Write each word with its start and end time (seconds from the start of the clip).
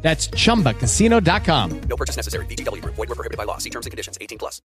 That's 0.00 0.28
chumbacasino.com. 0.28 1.80
No 1.88 1.96
purchase 1.96 2.16
necessary. 2.16 2.46
VGW 2.46 2.82
Group. 2.82 2.94
Void 2.94 3.08
were 3.08 3.14
prohibited 3.14 3.36
by 3.36 3.44
law. 3.44 3.58
See 3.58 3.70
terms 3.70 3.84
and 3.86 3.90
conditions. 3.90 4.16
18 4.20 4.38
plus. 4.38 4.62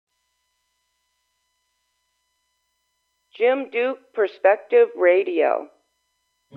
Jim 3.36 3.68
Duke 3.72 3.98
Perspective 4.14 4.88
Radio. 4.96 5.68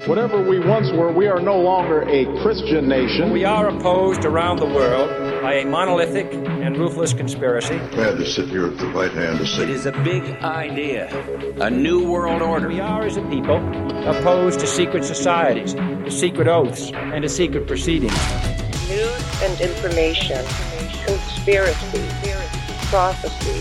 Whatever 0.05 0.47
we 0.47 0.59
once 0.59 0.91
were, 0.91 1.11
we 1.11 1.25
are 1.25 1.39
no 1.41 1.57
longer 1.59 2.03
a 2.03 2.25
Christian 2.43 2.87
nation. 2.87 3.31
We 3.31 3.45
are 3.45 3.69
opposed 3.69 4.25
around 4.25 4.59
the 4.59 4.67
world 4.67 5.09
by 5.41 5.53
a 5.55 5.65
monolithic 5.65 6.31
and 6.31 6.77
ruthless 6.77 7.13
conspiracy. 7.13 7.79
Glad 7.95 8.17
to 8.17 8.25
sit 8.27 8.47
here 8.49 8.67
at 8.67 8.77
the 8.77 8.85
right 8.89 9.11
hand 9.11 9.37
of 9.39 9.41
It 9.41 9.47
Satan. 9.47 9.69
is 9.71 9.87
a 9.87 9.91
big 10.03 10.21
idea, 10.43 11.07
a 11.59 11.71
new 11.71 12.07
world 12.07 12.43
order. 12.43 12.67
We 12.67 12.79
are, 12.79 13.05
as 13.07 13.17
a 13.17 13.23
people, 13.23 13.57
opposed 14.07 14.59
to 14.59 14.67
secret 14.67 15.03
societies, 15.03 15.73
to 15.73 16.11
secret 16.11 16.47
oaths, 16.47 16.91
and 16.93 17.23
to 17.23 17.29
secret 17.29 17.65
proceedings. 17.65 18.13
News 18.87 19.41
and 19.43 19.59
information. 19.59 20.45
Conspiracy. 21.05 21.99
Prophecy. 22.85 23.59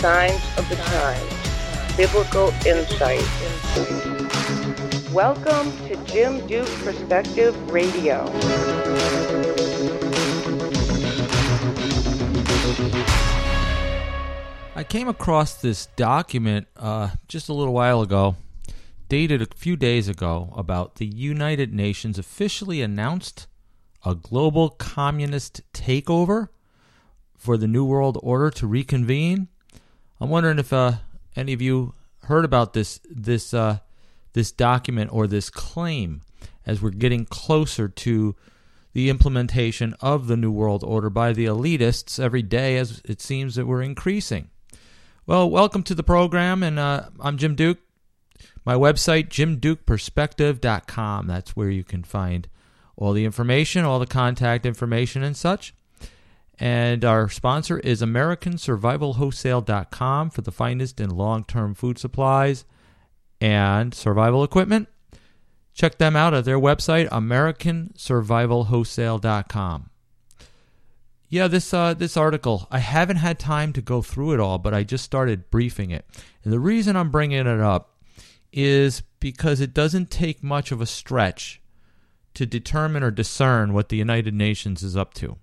Signs 0.00 0.42
of 0.58 0.68
the 0.68 0.74
times. 0.74 1.96
Biblical 1.96 2.48
insight. 2.66 3.22
Welcome 5.12 5.70
to 5.86 5.96
Jim 6.06 6.44
Duke 6.48 6.66
Perspective 6.82 7.54
Radio. 7.70 8.24
I 14.74 14.82
came 14.82 15.06
across 15.06 15.54
this 15.54 15.86
document 15.94 16.66
uh, 16.76 17.10
just 17.28 17.48
a 17.48 17.52
little 17.52 17.74
while 17.74 18.02
ago, 18.02 18.34
dated 19.08 19.40
a 19.40 19.46
few 19.54 19.76
days 19.76 20.08
ago, 20.08 20.52
about 20.56 20.96
the 20.96 21.06
United 21.06 21.72
Nations 21.72 22.18
officially 22.18 22.82
announced 22.82 23.46
a 24.04 24.14
global 24.14 24.70
communist 24.70 25.60
takeover 25.72 26.48
for 27.36 27.56
the 27.56 27.68
New 27.68 27.84
World 27.84 28.18
Order 28.22 28.50
to 28.50 28.66
reconvene. 28.66 29.48
I'm 30.20 30.30
wondering 30.30 30.58
if 30.58 30.72
uh, 30.72 30.92
any 31.36 31.52
of 31.52 31.62
you 31.62 31.94
heard 32.24 32.44
about 32.44 32.72
this 32.74 33.00
this 33.08 33.54
uh, 33.54 33.78
this 34.32 34.52
document 34.52 35.12
or 35.12 35.26
this 35.26 35.50
claim 35.50 36.22
as 36.66 36.82
we're 36.82 36.90
getting 36.90 37.24
closer 37.24 37.88
to 37.88 38.36
the 38.92 39.08
implementation 39.08 39.94
of 40.00 40.26
the 40.26 40.36
New 40.36 40.50
World 40.50 40.82
Order 40.84 41.10
by 41.10 41.32
the 41.32 41.46
elitists 41.46 42.18
every 42.18 42.42
day 42.42 42.76
as 42.76 43.00
it 43.04 43.20
seems 43.20 43.54
that 43.54 43.66
we're 43.66 43.82
increasing. 43.82 44.50
Well, 45.26 45.48
welcome 45.50 45.82
to 45.84 45.94
the 45.94 46.02
program, 46.02 46.62
and 46.62 46.78
uh, 46.78 47.10
I'm 47.20 47.36
Jim 47.36 47.54
Duke. 47.54 47.78
My 48.64 48.74
website, 48.74 49.28
jimdukeperspective.com. 49.28 51.26
That's 51.26 51.56
where 51.56 51.70
you 51.70 51.84
can 51.84 52.02
find 52.02 52.48
all 52.98 53.12
the 53.12 53.24
information, 53.24 53.84
all 53.84 54.00
the 54.00 54.06
contact 54.06 54.66
information, 54.66 55.22
and 55.22 55.36
such. 55.36 55.72
And 56.58 57.04
our 57.04 57.28
sponsor 57.28 57.78
is 57.78 58.02
AmericanSurvivalWholesale.com 58.02 60.30
for 60.30 60.40
the 60.40 60.50
finest 60.50 61.00
in 61.00 61.10
long 61.10 61.44
term 61.44 61.74
food 61.74 61.98
supplies 61.98 62.64
and 63.40 63.94
survival 63.94 64.42
equipment. 64.42 64.88
Check 65.72 65.98
them 65.98 66.16
out 66.16 66.34
at 66.34 66.44
their 66.44 66.58
website, 66.58 67.08
AmericanSurvivalWholesale.com. 67.10 69.90
Yeah, 71.30 71.46
this 71.46 71.72
uh, 71.72 71.94
this 71.94 72.16
article, 72.16 72.66
I 72.70 72.80
haven't 72.80 73.18
had 73.18 73.38
time 73.38 73.72
to 73.74 73.82
go 73.82 74.02
through 74.02 74.32
it 74.32 74.40
all, 74.40 74.58
but 74.58 74.74
I 74.74 74.82
just 74.82 75.04
started 75.04 75.48
briefing 75.50 75.92
it. 75.92 76.04
And 76.42 76.52
the 76.52 76.58
reason 76.58 76.96
I'm 76.96 77.12
bringing 77.12 77.46
it 77.46 77.48
up 77.60 77.94
is 78.52 79.04
because 79.20 79.60
it 79.60 79.72
doesn't 79.74 80.10
take 80.10 80.42
much 80.42 80.72
of 80.72 80.80
a 80.80 80.86
stretch 80.86 81.57
to 82.38 82.46
determine 82.46 83.02
or 83.02 83.10
discern 83.10 83.72
what 83.72 83.88
the 83.88 83.96
United 83.96 84.32
Nations 84.32 84.84
is 84.84 84.96
up 84.96 85.12
to. 85.14 85.38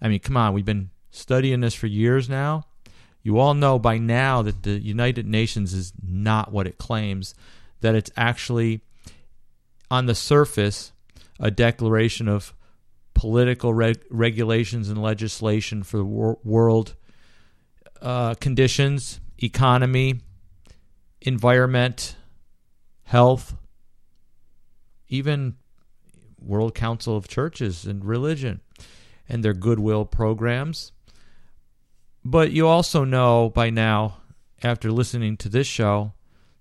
I 0.00 0.06
mean, 0.06 0.20
come 0.20 0.36
on, 0.36 0.52
we've 0.52 0.64
been 0.64 0.90
studying 1.10 1.60
this 1.60 1.74
for 1.74 1.88
years 1.88 2.28
now. 2.28 2.66
You 3.20 3.40
all 3.40 3.52
know 3.52 3.80
by 3.80 3.98
now 3.98 4.40
that 4.42 4.62
the 4.62 4.78
United 4.78 5.26
Nations 5.26 5.74
is 5.74 5.92
not 6.00 6.52
what 6.52 6.68
it 6.68 6.78
claims, 6.78 7.34
that 7.80 7.96
it's 7.96 8.12
actually 8.16 8.80
on 9.90 10.06
the 10.06 10.14
surface 10.14 10.92
a 11.40 11.50
declaration 11.50 12.28
of 12.28 12.54
political 13.12 13.74
reg- 13.74 14.04
regulations 14.08 14.88
and 14.88 15.02
legislation 15.02 15.82
for 15.82 15.96
the 15.96 16.04
wor- 16.04 16.38
world 16.44 16.94
uh, 18.00 18.34
conditions, 18.34 19.18
economy, 19.42 20.20
environment, 21.22 22.14
health, 23.02 23.56
even 25.08 25.56
World 26.42 26.74
Council 26.74 27.16
of 27.16 27.28
Churches 27.28 27.84
and 27.84 28.04
religion 28.04 28.60
and 29.28 29.44
their 29.44 29.54
goodwill 29.54 30.04
programs. 30.04 30.92
But 32.24 32.52
you 32.52 32.66
also 32.66 33.04
know 33.04 33.50
by 33.50 33.70
now, 33.70 34.18
after 34.62 34.90
listening 34.90 35.36
to 35.38 35.48
this 35.48 35.66
show, 35.66 36.12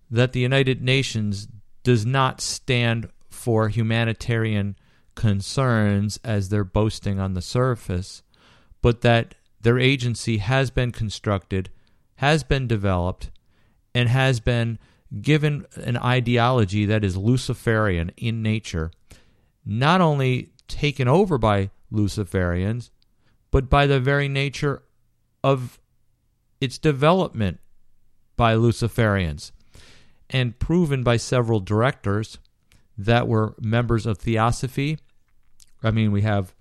that 0.09 0.33
the 0.33 0.39
United 0.39 0.81
Nations 0.81 1.47
does 1.83 2.05
not 2.05 2.41
stand 2.41 3.09
for 3.29 3.69
humanitarian 3.69 4.75
concerns 5.15 6.19
as 6.23 6.49
they're 6.49 6.63
boasting 6.63 7.19
on 7.19 7.33
the 7.33 7.41
surface, 7.41 8.23
but 8.81 9.01
that 9.01 9.35
their 9.61 9.77
agency 9.77 10.37
has 10.37 10.69
been 10.69 10.91
constructed, 10.91 11.69
has 12.15 12.43
been 12.43 12.67
developed, 12.67 13.29
and 13.93 14.07
has 14.07 14.39
been 14.39 14.79
given 15.21 15.65
an 15.75 15.97
ideology 15.97 16.85
that 16.85 17.03
is 17.03 17.17
Luciferian 17.17 18.11
in 18.15 18.41
nature, 18.41 18.91
not 19.69 20.01
only 20.01 20.49
taken 20.67 21.07
over 21.07 21.37
by 21.37 21.69
Luciferians, 21.93 22.89
but 23.51 23.69
by 23.69 23.85
the 23.85 23.99
very 23.99 24.27
nature 24.27 24.81
of 25.43 25.79
its 26.59 26.79
development 26.79 27.59
by 28.35 28.55
Luciferians, 28.55 29.51
and 30.29 30.57
proven 30.57 31.03
by 31.03 31.17
several 31.17 31.59
directors 31.59 32.39
that 32.97 33.27
were 33.27 33.53
members 33.61 34.07
of 34.07 34.17
Theosophy. 34.17 34.97
I 35.83 35.91
mean, 35.91 36.11
we 36.11 36.23
have 36.23 36.53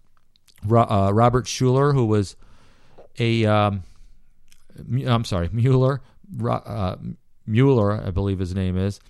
uh, 0.70 1.10
Robert 1.12 1.46
Schuller, 1.46 1.94
who 1.94 2.04
was 2.04 2.36
a, 3.18 3.46
um, 3.46 3.84
I'm 5.06 5.24
sorry, 5.24 5.48
Mueller, 5.52 6.02
uh, 6.46 6.96
Mueller, 7.46 8.06
I 8.06 8.10
believe 8.10 8.38
his 8.38 8.54
name 8.54 8.76
is, 8.76 9.00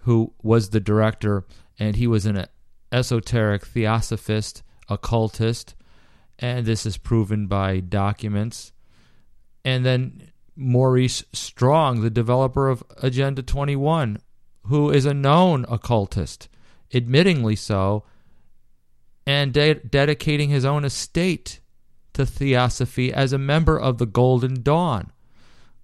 who 0.00 0.32
was 0.42 0.70
the 0.70 0.80
director, 0.80 1.44
and 1.78 1.96
he 1.96 2.06
was 2.06 2.24
an 2.24 2.46
esoteric 2.92 3.66
theosophist, 3.66 4.62
occultist, 4.88 5.74
and 6.38 6.66
this 6.66 6.86
is 6.86 6.96
proven 6.96 7.46
by 7.46 7.80
documents. 7.80 8.72
And 9.64 9.84
then 9.84 10.30
Maurice 10.56 11.24
Strong, 11.32 12.02
the 12.02 12.10
developer 12.10 12.68
of 12.68 12.84
Agenda 12.98 13.42
21, 13.42 14.18
who 14.64 14.90
is 14.90 15.06
a 15.06 15.14
known 15.14 15.64
occultist, 15.68 16.48
admittingly 16.92 17.56
so, 17.56 18.04
and 19.26 19.52
de- 19.52 19.74
dedicating 19.74 20.50
his 20.50 20.64
own 20.64 20.84
estate 20.84 21.60
to 22.12 22.26
theosophy 22.26 23.12
as 23.12 23.32
a 23.32 23.38
member 23.38 23.78
of 23.78 23.98
the 23.98 24.06
Golden 24.06 24.62
Dawn. 24.62 25.12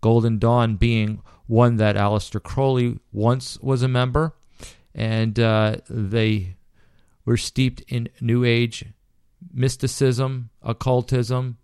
Golden 0.01 0.39
Dawn 0.39 0.77
being 0.77 1.23
one 1.47 1.77
that 1.77 1.97
Aleister 1.97 2.43
Crowley 2.43 2.99
once 3.13 3.59
was 3.61 3.83
a 3.83 3.89
member, 3.89 4.35
and 4.95 5.39
uh, 5.41 5.77
they 5.89 6.57
were 7.29 7.37
steeped 7.37 7.83
in 7.89 8.09
New 8.23 8.43
Age 8.43 8.87
mysticism, 9.53 10.49
occultism, 10.63 11.59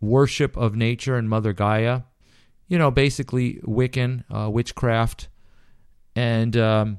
worship 0.00 0.56
of 0.56 0.74
nature 0.74 1.16
and 1.16 1.30
Mother 1.30 1.52
Gaia. 1.52 2.02
You 2.66 2.78
know, 2.78 2.90
basically 2.90 3.60
Wiccan, 3.62 4.24
uh, 4.28 4.50
witchcraft, 4.50 5.28
and 6.16 6.56
um, 6.56 6.98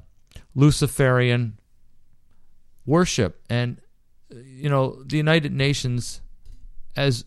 Luciferian 0.54 1.58
worship. 2.86 3.42
And, 3.50 3.82
you 4.30 4.70
know, 4.70 5.02
the 5.04 5.18
United 5.18 5.52
Nations, 5.52 6.22
as 6.96 7.26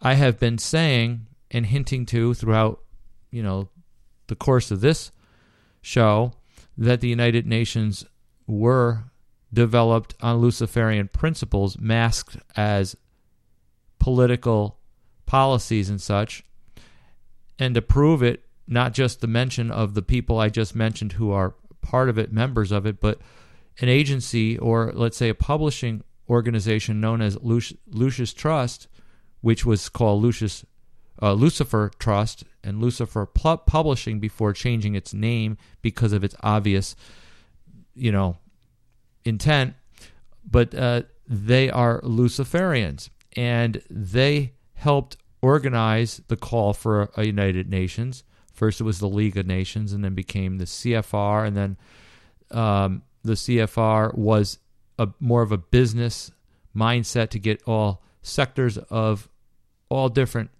I 0.00 0.14
have 0.14 0.38
been 0.38 0.58
saying 0.58 1.26
and 1.50 1.66
hinting 1.66 2.06
to 2.06 2.34
throughout, 2.34 2.84
you 3.32 3.42
know, 3.42 3.68
the 4.28 4.36
course 4.36 4.70
of 4.70 4.80
this 4.80 5.10
show, 5.82 6.34
that 6.76 7.00
the 7.00 7.08
United 7.08 7.48
Nations 7.48 8.04
were 8.46 9.10
developed 9.52 10.14
on 10.20 10.38
Luciferian 10.38 11.08
principles, 11.08 11.78
masked 11.78 12.36
as 12.56 12.96
political 13.98 14.78
policies 15.26 15.88
and 15.90 16.00
such. 16.00 16.44
and 17.58 17.74
to 17.74 17.82
prove 17.82 18.22
it, 18.22 18.44
not 18.68 18.92
just 18.92 19.20
the 19.20 19.26
mention 19.26 19.70
of 19.70 19.94
the 19.94 20.02
people 20.02 20.38
I 20.38 20.48
just 20.48 20.76
mentioned 20.76 21.14
who 21.14 21.32
are 21.32 21.54
part 21.80 22.08
of 22.08 22.18
it, 22.18 22.32
members 22.32 22.70
of 22.70 22.86
it, 22.86 23.00
but 23.00 23.18
an 23.80 23.88
agency 23.88 24.56
or 24.58 24.92
let's 24.94 25.16
say 25.16 25.28
a 25.28 25.34
publishing 25.34 26.04
organization 26.28 27.00
known 27.00 27.20
as 27.20 27.36
Lucius 27.42 28.32
Trust, 28.32 28.86
which 29.40 29.64
was 29.64 29.88
called 29.88 30.22
Lucius 30.22 30.64
uh, 31.20 31.32
Lucifer 31.32 31.90
Trust 31.98 32.44
and 32.62 32.80
Lucifer 32.80 33.26
Pu- 33.26 33.56
Publishing 33.58 34.20
before 34.20 34.52
changing 34.52 34.94
its 34.94 35.12
name 35.12 35.56
because 35.82 36.12
of 36.12 36.22
its 36.22 36.36
obvious, 36.42 36.94
you 37.94 38.12
know, 38.12 38.36
intent. 39.28 39.74
But 40.50 40.74
uh, 40.74 41.02
they 41.26 41.70
are 41.70 42.00
Luciferians, 42.00 43.10
and 43.36 43.82
they 43.90 44.54
helped 44.74 45.18
organize 45.42 46.22
the 46.28 46.36
call 46.36 46.72
for 46.72 47.10
a 47.16 47.26
United 47.26 47.68
Nations. 47.68 48.24
First, 48.52 48.80
it 48.80 48.84
was 48.84 48.98
the 48.98 49.08
League 49.08 49.36
of 49.36 49.46
Nations, 49.46 49.92
and 49.92 50.02
then 50.02 50.14
became 50.14 50.58
the 50.58 50.64
CFR, 50.64 51.46
and 51.46 51.56
then 51.56 51.76
um, 52.50 53.02
the 53.22 53.34
CFR 53.34 54.16
was 54.16 54.58
a 54.98 55.08
more 55.20 55.42
of 55.42 55.52
a 55.52 55.58
business 55.58 56.30
mindset 56.74 57.28
to 57.30 57.38
get 57.38 57.62
all 57.66 58.02
sectors 58.22 58.78
of 58.78 59.28
all 59.88 60.08
different 60.08 60.50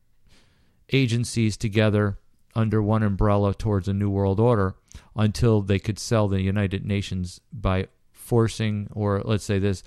agencies 0.93 1.56
together 1.56 2.19
under 2.55 2.82
one 2.82 3.03
umbrella 3.03 3.55
towards 3.55 3.88
a 3.88 3.94
new 3.94 4.11
world 4.11 4.41
order 4.41 4.75
until 5.17 5.61
they 5.61 5.79
could 5.79 5.99
sell 5.99 6.29
the 6.29 6.41
United 6.41 6.85
Nations 6.85 7.41
by 7.53 7.88
forcing, 8.29 8.89
or 8.93 9.23
let's 9.25 9.45
say 9.45 9.59
this, 9.59 9.83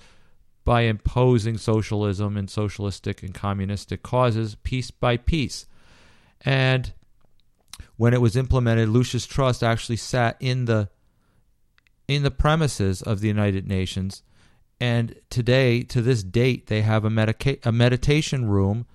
by 0.64 0.82
imposing 0.82 1.58
socialism 1.58 2.36
and 2.36 2.50
socialistic 2.50 3.22
and 3.22 3.32
communistic 3.32 4.02
causes 4.02 4.56
piece 4.56 4.90
by 4.90 5.16
piece. 5.16 5.66
And 6.40 6.92
when 7.96 8.14
it 8.14 8.20
was 8.20 8.36
implemented, 8.36 8.88
Lucius 8.88 9.26
Trust 9.26 9.62
actually 9.62 9.96
sat 9.96 10.36
in 10.40 10.64
the 10.64 10.88
in 12.08 12.24
the 12.24 12.30
premises 12.30 13.00
of 13.00 13.20
the 13.20 13.28
United 13.28 13.66
Nations. 13.66 14.22
And 14.80 15.14
today, 15.30 15.82
to 15.84 16.02
this 16.02 16.24
date, 16.24 16.66
they 16.66 16.82
have 16.82 17.04
a, 17.04 17.10
medica- 17.10 17.58
a 17.62 17.70
meditation 17.70 18.46
room 18.46 18.86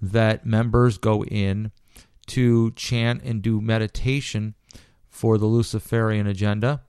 that 0.00 0.46
members 0.46 0.96
go 0.96 1.22
in 1.24 1.70
to 2.28 2.70
chant 2.72 3.22
and 3.22 3.42
do 3.42 3.60
meditation 3.60 4.54
for 5.10 5.36
the 5.36 5.46
Luciferian 5.46 6.26
agenda, 6.26 6.82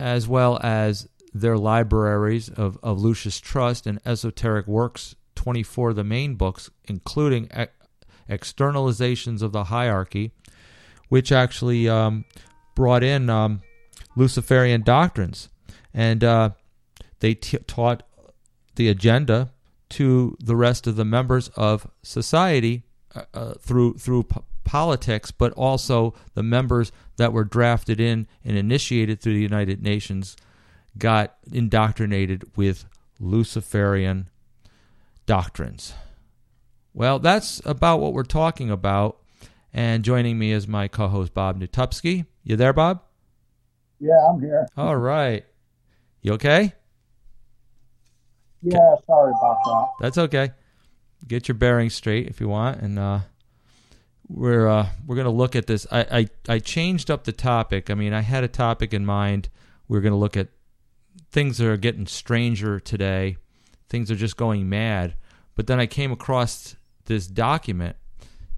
as 0.00 0.28
well 0.28 0.58
as 0.62 1.08
their 1.34 1.56
libraries 1.56 2.48
of, 2.48 2.78
of 2.82 3.00
Lucis 3.00 3.40
Trust 3.40 3.86
and 3.86 4.00
Esoteric 4.04 4.66
Works 4.66 5.14
24, 5.34 5.90
of 5.90 5.96
the 5.96 6.04
main 6.04 6.34
books, 6.34 6.70
including 6.84 7.48
ex- 7.50 7.72
externalizations 8.28 9.40
of 9.40 9.52
the 9.52 9.64
hierarchy, 9.64 10.32
which 11.08 11.32
actually 11.32 11.88
um, 11.88 12.24
brought 12.74 13.02
in 13.02 13.30
um, 13.30 13.62
Luciferian 14.16 14.82
doctrines. 14.82 15.48
And 15.94 16.22
uh, 16.22 16.50
they 17.20 17.34
t- 17.34 17.58
taught 17.66 18.02
the 18.74 18.88
agenda 18.88 19.52
to 19.90 20.36
the 20.40 20.56
rest 20.56 20.86
of 20.86 20.96
the 20.96 21.04
members 21.04 21.48
of 21.50 21.88
society 22.02 22.82
uh, 23.14 23.22
uh, 23.32 23.54
through 23.54 23.94
through 23.94 24.26
politics, 24.68 25.30
but 25.30 25.50
also 25.54 26.12
the 26.34 26.42
members 26.42 26.92
that 27.16 27.32
were 27.32 27.42
drafted 27.42 27.98
in 27.98 28.26
and 28.44 28.54
initiated 28.54 29.18
through 29.18 29.32
the 29.32 29.40
United 29.40 29.82
Nations 29.82 30.36
got 30.98 31.36
indoctrinated 31.50 32.44
with 32.54 32.84
Luciferian 33.18 34.28
doctrines. 35.24 35.94
Well, 36.92 37.18
that's 37.18 37.62
about 37.64 38.00
what 38.00 38.12
we're 38.12 38.24
talking 38.24 38.70
about. 38.70 39.16
And 39.72 40.04
joining 40.04 40.38
me 40.38 40.52
is 40.52 40.68
my 40.68 40.86
co-host 40.86 41.32
Bob 41.32 41.58
Nutupski. 41.58 42.26
You 42.42 42.56
there, 42.56 42.74
Bob? 42.74 43.02
Yeah, 43.98 44.18
I'm 44.28 44.38
here. 44.38 44.68
All 44.76 44.96
right. 44.96 45.46
You 46.20 46.34
okay? 46.34 46.74
Yeah, 48.60 48.96
sorry 49.06 49.30
about 49.30 49.58
that. 49.64 49.86
That's 50.00 50.18
okay. 50.18 50.50
Get 51.26 51.48
your 51.48 51.54
bearings 51.54 51.94
straight 51.94 52.26
if 52.26 52.38
you 52.38 52.48
want, 52.48 52.82
and 52.82 52.98
uh, 52.98 53.20
we're 54.28 54.68
uh, 54.68 54.88
we're 55.06 55.16
gonna 55.16 55.30
look 55.30 55.56
at 55.56 55.66
this. 55.66 55.86
I, 55.90 56.28
I 56.48 56.54
I 56.54 56.58
changed 56.58 57.10
up 57.10 57.24
the 57.24 57.32
topic. 57.32 57.90
I 57.90 57.94
mean, 57.94 58.12
I 58.12 58.20
had 58.20 58.44
a 58.44 58.48
topic 58.48 58.92
in 58.92 59.06
mind. 59.06 59.48
We 59.88 59.96
are 59.98 60.02
gonna 60.02 60.16
look 60.16 60.36
at 60.36 60.48
things 61.30 61.58
that 61.58 61.66
are 61.66 61.76
getting 61.76 62.06
stranger 62.06 62.78
today. 62.78 63.36
Things 63.88 64.10
are 64.10 64.16
just 64.16 64.36
going 64.36 64.68
mad. 64.68 65.14
But 65.54 65.66
then 65.66 65.80
I 65.80 65.86
came 65.86 66.12
across 66.12 66.76
this 67.06 67.26
document. 67.26 67.96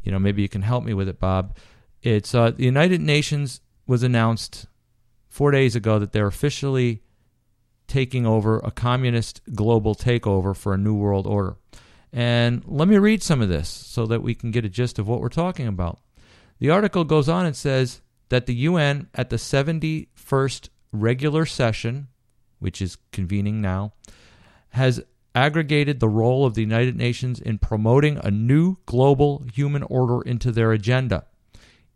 You 0.02 0.12
know, 0.12 0.18
maybe 0.18 0.42
you 0.42 0.48
can 0.48 0.62
help 0.62 0.84
me 0.84 0.92
with 0.92 1.08
it, 1.08 1.20
Bob. 1.20 1.56
It's 2.02 2.34
uh, 2.34 2.50
the 2.50 2.64
United 2.64 3.00
Nations 3.00 3.60
was 3.86 4.02
announced 4.02 4.66
four 5.28 5.50
days 5.50 5.76
ago 5.76 5.98
that 5.98 6.12
they're 6.12 6.26
officially 6.26 7.02
taking 7.86 8.26
over 8.26 8.58
a 8.60 8.70
communist 8.70 9.40
global 9.54 9.94
takeover 9.94 10.56
for 10.56 10.74
a 10.74 10.78
new 10.78 10.94
world 10.94 11.26
order. 11.26 11.56
And 12.12 12.62
let 12.66 12.88
me 12.88 12.98
read 12.98 13.22
some 13.22 13.40
of 13.40 13.48
this 13.48 13.68
so 13.68 14.06
that 14.06 14.22
we 14.22 14.34
can 14.34 14.50
get 14.50 14.64
a 14.64 14.68
gist 14.68 14.98
of 14.98 15.06
what 15.06 15.20
we're 15.20 15.28
talking 15.28 15.66
about. 15.66 16.00
The 16.58 16.70
article 16.70 17.04
goes 17.04 17.28
on 17.28 17.46
and 17.46 17.56
says 17.56 18.02
that 18.28 18.46
the 18.46 18.54
UN 18.54 19.08
at 19.14 19.30
the 19.30 19.36
71st 19.36 20.68
regular 20.92 21.46
session, 21.46 22.08
which 22.58 22.82
is 22.82 22.98
convening 23.12 23.60
now, 23.60 23.92
has 24.70 25.02
aggregated 25.34 26.00
the 26.00 26.08
role 26.08 26.44
of 26.44 26.54
the 26.54 26.60
United 26.60 26.96
Nations 26.96 27.40
in 27.40 27.58
promoting 27.58 28.18
a 28.22 28.30
new 28.30 28.76
global 28.86 29.44
human 29.52 29.82
order 29.84 30.22
into 30.22 30.50
their 30.50 30.72
agenda. 30.72 31.24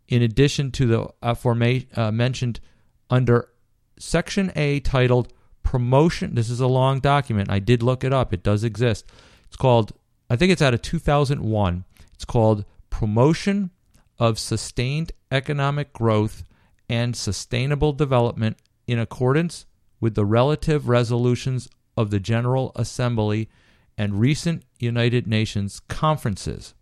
In 0.07 0.21
addition 0.21 0.71
to 0.71 0.85
the 0.85 1.07
aforementioned 1.21 2.59
uh, 2.63 3.13
under 3.13 3.49
Section 3.97 4.51
A 4.55 4.79
titled 4.81 5.33
Promotion, 5.63 6.35
this 6.35 6.49
is 6.49 6.59
a 6.59 6.67
long 6.67 6.99
document. 6.99 7.49
I 7.49 7.59
did 7.59 7.81
look 7.83 8.03
it 8.03 8.13
up, 8.13 8.33
it 8.33 8.43
does 8.43 8.63
exist. 8.63 9.05
It's 9.47 9.57
called, 9.57 9.93
I 10.29 10.35
think 10.35 10.51
it's 10.51 10.61
out 10.61 10.73
of 10.73 10.81
2001. 10.81 11.85
It's 12.13 12.25
called 12.25 12.65
Promotion 12.89 13.69
of 14.17 14.39
Sustained 14.39 15.11
Economic 15.31 15.93
Growth 15.93 16.43
and 16.89 17.15
Sustainable 17.15 17.93
Development 17.93 18.57
in 18.87 18.97
accordance 18.97 19.65
with 19.99 20.15
the 20.15 20.25
relative 20.25 20.87
resolutions 20.89 21.69
of 21.97 22.09
the 22.09 22.19
General 22.19 22.71
Assembly 22.75 23.49
and 23.97 24.19
recent 24.19 24.63
United 24.79 25.27
Nations 25.27 25.79
conferences. 25.87 26.73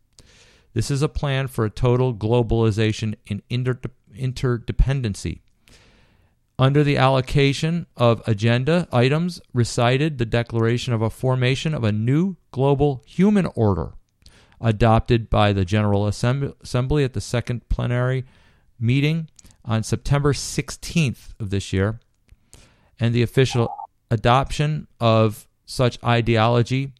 This 0.73 0.89
is 0.89 1.01
a 1.01 1.09
plan 1.09 1.47
for 1.47 1.65
a 1.65 1.69
total 1.69 2.13
globalization 2.13 3.15
inter- 3.49 3.79
interdependency. 4.15 5.41
Under 6.63 6.81
the 6.81 6.95
allocation 6.95 7.87
of 7.97 8.21
agenda 8.25 8.87
items 8.89 9.41
recited 9.53 10.17
the 10.17 10.25
declaration 10.25 10.93
of 10.93 11.01
a 11.01 11.09
formation 11.09 11.73
of 11.73 11.83
a 11.83 11.91
new 11.91 12.37
global 12.51 13.03
human 13.05 13.47
order 13.47 13.91
adopted 14.61 15.29
by 15.29 15.51
the 15.51 15.65
General 15.65 16.07
Assembly 16.07 17.03
at 17.03 17.11
the 17.11 17.19
second 17.19 17.67
plenary 17.67 18.23
meeting 18.79 19.27
on 19.65 19.83
September 19.83 20.31
16th 20.31 21.33
of 21.37 21.49
this 21.49 21.73
year, 21.73 21.99
and 22.97 23.13
the 23.13 23.23
official 23.23 23.75
adoption 24.09 24.87
of 25.01 25.49
such 25.65 26.01
ideology 26.01 26.93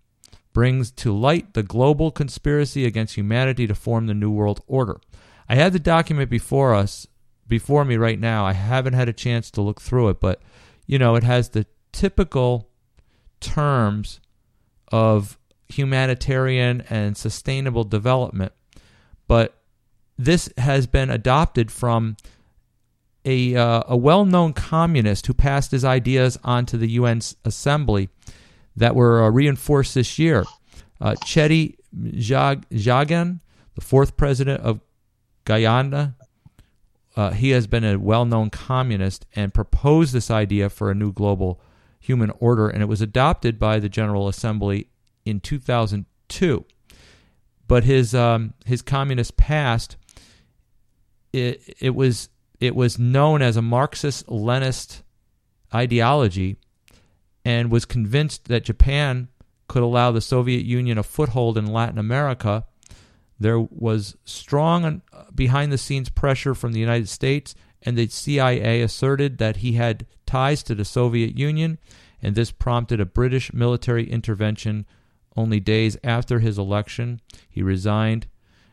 brings 0.51 0.91
to 0.91 1.17
light 1.17 1.53
the 1.53 1.63
global 1.63 2.11
conspiracy 2.11 2.83
against 2.83 3.15
humanity 3.15 3.65
to 3.65 3.75
form 3.75 4.07
the 4.07 4.13
New 4.13 4.29
World 4.29 4.59
Order. 4.67 4.99
I 5.47 5.55
had 5.55 5.71
the 5.71 5.79
document 5.79 6.29
before 6.29 6.75
us, 6.75 7.07
before 7.53 7.85
me 7.85 7.97
right 7.97 8.19
now. 8.19 8.47
I 8.47 8.53
haven't 8.53 8.93
had 8.93 9.07
a 9.07 9.13
chance 9.13 9.51
to 9.51 9.61
look 9.61 9.79
through 9.79 10.09
it, 10.09 10.19
but 10.19 10.41
you 10.87 10.97
know, 10.97 11.13
it 11.13 11.21
has 11.21 11.49
the 11.49 11.67
typical 11.91 12.67
terms 13.41 14.19
of 14.91 15.37
humanitarian 15.69 16.81
and 16.89 17.15
sustainable 17.15 17.83
development, 17.83 18.53
but 19.27 19.61
this 20.17 20.49
has 20.57 20.87
been 20.87 21.11
adopted 21.11 21.71
from 21.71 22.17
a, 23.23 23.55
uh, 23.55 23.83
a 23.87 23.95
well 23.95 24.25
known 24.25 24.53
communist 24.53 25.27
who 25.27 25.35
passed 25.35 25.69
his 25.69 25.85
ideas 25.85 26.39
onto 26.43 26.75
the 26.75 26.89
UN 26.89 27.21
Assembly 27.45 28.09
that 28.75 28.95
were 28.95 29.23
uh, 29.23 29.29
reinforced 29.29 29.93
this 29.93 30.17
year. 30.17 30.43
Uh, 30.99 31.13
Cheddi 31.23 31.75
Jagan, 31.95 33.41
the 33.75 33.81
fourth 33.81 34.17
president 34.17 34.61
of 34.61 34.79
Guyana, 35.45 36.15
uh, 37.15 37.31
he 37.31 37.51
has 37.51 37.67
been 37.67 37.83
a 37.83 37.97
well 37.97 38.25
known 38.25 38.49
communist 38.49 39.25
and 39.35 39.53
proposed 39.53 40.13
this 40.13 40.31
idea 40.31 40.69
for 40.69 40.89
a 40.89 40.95
new 40.95 41.11
global 41.11 41.61
human 41.99 42.31
order, 42.39 42.67
and 42.69 42.81
it 42.81 42.87
was 42.87 43.01
adopted 43.01 43.59
by 43.59 43.79
the 43.79 43.89
General 43.89 44.27
Assembly 44.27 44.89
in 45.25 45.39
2002. 45.39 46.65
But 47.67 47.83
his 47.83 48.13
um, 48.13 48.53
his 48.65 48.81
communist 48.81 49.37
past, 49.37 49.95
it, 51.31 51.75
it 51.79 51.95
was 51.95 52.29
it 52.59 52.75
was 52.75 52.97
known 52.97 53.41
as 53.41 53.57
a 53.57 53.61
Marxist 53.61 54.25
Leninist 54.27 55.03
ideology 55.73 56.57
and 57.45 57.71
was 57.71 57.85
convinced 57.85 58.45
that 58.45 58.65
Jagan 58.65 59.27
could 59.67 59.83
allow 59.83 60.11
the 60.11 60.21
Soviet 60.21 60.65
Union 60.65 60.97
a 60.97 61.03
foothold 61.03 61.57
in 61.57 61.65
Latin 61.65 61.97
America, 61.97 62.65
there 63.43 63.59
was 63.59 64.15
strong 64.25 65.01
behind 65.35 65.71
the 65.71 65.77
scenes 65.77 66.09
pressure 66.09 66.55
from 66.55 66.73
the 66.73 66.79
United 66.79 67.09
States, 67.09 67.55
and 67.81 67.97
the 67.97 68.07
CIA 68.07 68.81
asserted 68.81 69.37
that 69.37 69.57
he 69.57 69.73
had 69.73 70.05
ties 70.25 70.63
to 70.63 70.75
the 70.75 70.85
Soviet 70.85 71.37
Union, 71.37 71.77
and 72.21 72.35
this 72.35 72.51
prompted 72.51 72.99
a 73.01 73.05
British 73.05 73.53
military 73.53 74.09
intervention 74.09 74.85
only 75.35 75.59
days 75.59 75.97
after 76.03 76.39
his 76.39 76.57
election. 76.57 77.19
He 77.49 77.61
resigned 77.61 78.27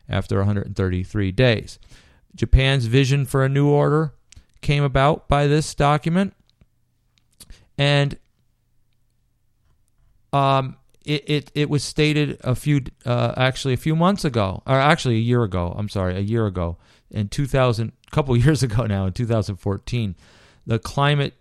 after 0.09 0.37
133 0.39 1.33
days. 1.33 1.79
Jagan's 2.39 2.87
vision 2.87 3.27
for 3.27 3.45
a 3.45 3.49
new 3.49 3.69
order 3.69 4.15
came 4.61 4.85
about 4.85 5.29
by 5.29 5.47
this 5.47 5.75
document, 5.75 6.35
and 7.77 8.19
um, 10.33 10.77
it, 11.05 11.29
it, 11.29 11.51
it 11.55 11.71
was 11.71 11.83
stated 11.83 12.39
a 12.43 12.55
few 12.55 12.83
uh, 13.07 13.33
actually 13.37 13.75
a 13.75 13.79
few 13.79 13.97
months 13.97 14.25
ago, 14.25 14.63
or 14.67 14.75
actually 14.75 15.17
a 15.17 15.21
year 15.21 15.43
ago. 15.43 15.75
I'm 15.77 15.89
sorry, 15.89 16.17
a 16.17 16.21
year 16.21 16.47
ago 16.47 16.77
in 17.11 17.29
2000, 17.29 17.93
a 18.07 18.11
couple 18.11 18.37
years 18.37 18.63
ago 18.63 18.87
now 18.87 19.07
in 19.07 19.13
2014, 19.13 20.15
the 20.67 20.79
climate 20.79 21.35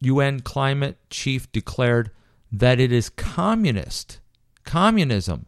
UN 0.00 0.40
climate 0.40 0.98
chief 1.10 1.50
declared 1.52 2.10
that 2.52 2.78
it 2.78 2.92
is 2.92 3.08
communist 3.08 4.20
communism 4.64 5.46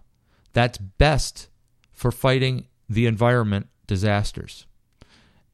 that's 0.53 0.79
best 0.79 1.49
for 1.93 2.11
fighting 2.11 2.67
the 2.89 3.07
environment 3.07 3.69
disasters. 3.87 4.67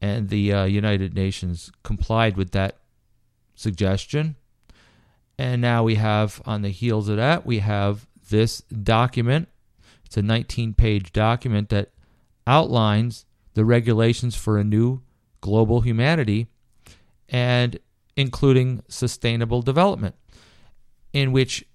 And 0.01 0.29
the 0.29 0.53
uh, 0.53 0.63
United 0.65 1.13
Nations 1.15 1.71
complied 1.83 2.37
with 2.37 2.51
that 2.51 2.77
suggestion. 3.55 4.35
And 5.37 5.61
now 5.61 5.83
we 5.83 5.95
have, 5.95 6.41
on 6.45 6.61
the 6.61 6.69
heels 6.69 7.09
of 7.09 7.17
that, 7.17 7.45
we 7.45 7.59
have 7.59 8.07
this 8.29 8.61
document. 8.61 9.49
It's 10.05 10.17
a 10.17 10.21
19 10.21 10.73
page 10.73 11.11
document 11.11 11.69
that 11.69 11.91
outlines 12.47 13.25
the 13.53 13.65
regulations 13.65 14.35
for 14.35 14.57
a 14.57 14.63
new 14.63 15.01
global 15.41 15.81
humanity 15.81 16.47
and 17.29 17.79
including 18.15 18.81
sustainable 18.87 19.61
development, 19.61 20.15
in 21.11 21.31
which 21.31 21.65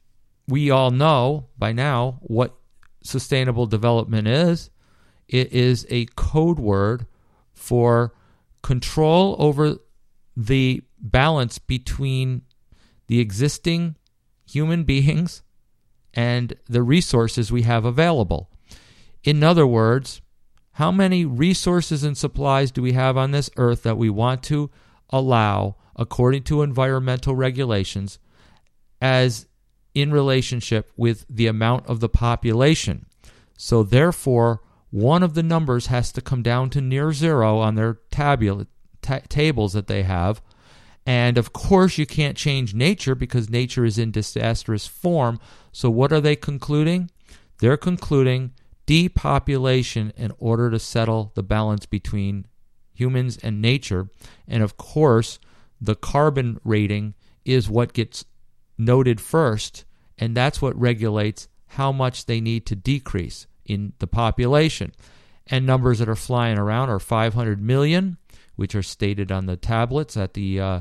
we 0.49 0.71
all 0.71 0.90
know 0.90 1.47
by 1.59 1.73
now 1.73 2.19
what 2.23 2.55
sustainable 3.02 3.67
development 3.67 4.26
is. 4.26 4.71
It 5.29 5.52
is 5.52 5.87
a 5.90 6.07
code 6.17 6.59
word 6.59 7.07
for 7.52 8.14
control 8.62 9.37
over 9.38 9.76
the 10.37 10.83
balance 10.99 11.59
between 11.59 12.43
the 13.11 13.19
existing 13.19 13.97
human 14.47 14.85
beings 14.85 15.43
and 16.14 16.55
the 16.69 16.81
resources 16.81 17.50
we 17.50 17.62
have 17.62 17.85
available. 17.85 18.49
In 19.25 19.43
other 19.43 19.67
words, 19.67 20.21
how 20.75 20.93
many 20.93 21.25
resources 21.25 22.05
and 22.05 22.17
supplies 22.17 22.71
do 22.71 22.81
we 22.81 22.93
have 22.93 23.17
on 23.17 23.33
this 23.33 23.50
earth 23.57 23.83
that 23.83 23.99
we 23.99 24.09
want 24.09 24.45
to 24.45 24.71
allow, 25.11 25.75
according 25.97 26.45
to 26.45 26.62
environmental 26.62 27.35
regulations, 27.35 28.21
as 29.02 29.49
in 29.93 30.12
relationship 30.12 30.93
with 30.97 31.26
the 31.29 31.49
amount 31.49 31.87
of 31.87 31.99
the 31.99 32.09
population? 32.09 33.07
So, 33.59 33.83
therefore, 33.83 34.62
one 34.90 35.25
of 35.25 35.35
the 35.35 35.43
numbers 35.43 35.87
has 35.87 36.12
to 36.12 36.21
come 36.21 36.45
down 36.45 36.71
to 36.71 36.81
near 36.81 37.12
zero 37.12 37.59
on 37.59 37.75
their 37.75 37.99
tabula, 38.12 38.69
ta- 39.02 39.23
tables 39.29 39.73
that 39.73 39.88
they 39.88 40.05
have. 40.05 40.40
And 41.07 41.38
of 41.38 41.52
course, 41.52 41.99
you 41.99 42.07
can't 42.07 42.37
change 42.37 42.75
nature 42.75 43.14
because 43.14 43.49
nature 43.49 43.85
is 43.85 43.99
in 43.99 44.11
disastrous 44.11 44.87
form. 44.87 45.40
So, 45.73 45.90
what 45.90 46.12
are 46.12 46.21
they 46.21 46.37
concluding? 46.37 47.11
They're 47.59 47.76
concluding 47.76 48.52
depopulation 48.87 50.12
in 50.16 50.33
order 50.38 50.71
to 50.71 50.78
settle 50.78 51.33
the 51.35 51.42
balance 51.42 51.87
between 51.87 52.47
humans 52.92 53.38
and 53.38 53.62
nature. 53.62 54.09
And 54.47 54.62
of 54.62 54.76
course, 54.76 55.38
the 55.80 55.95
carbon 55.95 56.61
rating 56.64 57.14
is 57.45 57.71
what 57.71 57.92
gets 57.92 58.25
noted 58.76 59.21
first, 59.21 59.85
and 60.19 60.37
that's 60.37 60.61
what 60.61 60.78
regulates 60.78 61.49
how 61.69 61.92
much 61.92 62.26
they 62.26 62.40
need 62.40 62.66
to 62.66 62.76
decrease 62.76 63.47
in 63.64 63.92
the 64.00 64.07
population. 64.07 64.92
And 65.47 65.64
numbers 65.64 65.99
that 65.99 66.09
are 66.09 66.16
flying 66.16 66.59
around 66.59 66.90
are 66.90 66.99
500 66.99 67.61
million, 67.61 68.19
which 68.61 68.75
are 68.75 68.83
stated 68.83 69.33
on 69.33 69.47
the 69.47 69.57
tablets 69.57 70.19
at 70.19 70.35
the 70.35 70.61
uh, 70.61 70.81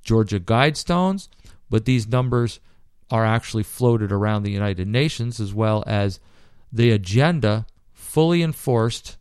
Georgia 0.00 0.38
Guidestones. 0.38 1.26
But 1.68 1.84
these 1.84 2.06
numbers 2.06 2.60
are 3.10 3.26
actually 3.26 3.64
floated 3.64 4.12
around 4.12 4.44
the 4.44 4.52
United 4.52 4.86
Nations 4.86 5.40
as 5.40 5.52
well 5.52 5.82
as 5.88 6.20
the 6.72 6.92
agenda 6.92 7.66
fully 7.92 8.44
enforced 8.44 9.16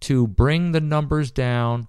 to 0.00 0.26
bring 0.26 0.72
the 0.72 0.80
numbers 0.80 1.30
down 1.30 1.86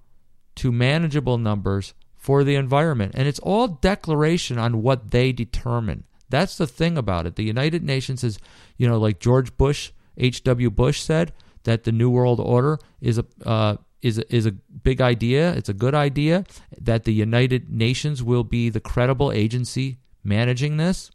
to 0.58 0.72
manageable 0.72 1.40
numbers 1.40 1.96
for 2.16 2.44
the 2.44 2.54
environment. 2.54 3.14
And 3.16 3.28
it's 3.28 3.40
all 3.40 3.68
declaration 3.68 4.60
on 4.60 4.84
what 4.84 5.10
they 5.10 5.32
determine. 5.32 6.04
That's 6.30 6.56
the 6.56 6.68
thing 6.68 7.00
about 7.00 7.26
it. 7.26 7.36
The 7.36 7.44
United 7.44 7.84
Nations 7.84 8.24
is, 8.24 8.38
you 8.78 8.88
know, 8.88 9.00
like 9.00 9.20
George 9.20 9.58
Bush 9.58 9.92
H.W. 10.20 10.70
Bush 10.70 11.02
said 11.02 11.34
that 11.64 11.84
the 11.84 11.92
New 11.92 12.12
World 12.12 12.40
Order 12.40 12.78
is 13.02 13.18
a 13.18 13.26
uh, 13.44 13.78
is 14.02 14.18
a, 14.18 14.36
is 14.36 14.46
a 14.46 14.52
big 14.52 15.02
idea. 15.02 15.54
It's 15.54 15.70
a 15.70 15.74
good 15.74 15.96
idea 15.96 16.46
that 16.80 17.04
the 17.04 17.14
United 17.14 17.70
Nations 17.70 18.24
will 18.24 18.44
be 18.44 18.70
the 18.70 18.80
credible 18.80 19.32
agency 19.32 19.98
managing 20.24 20.78
this. 20.78 21.12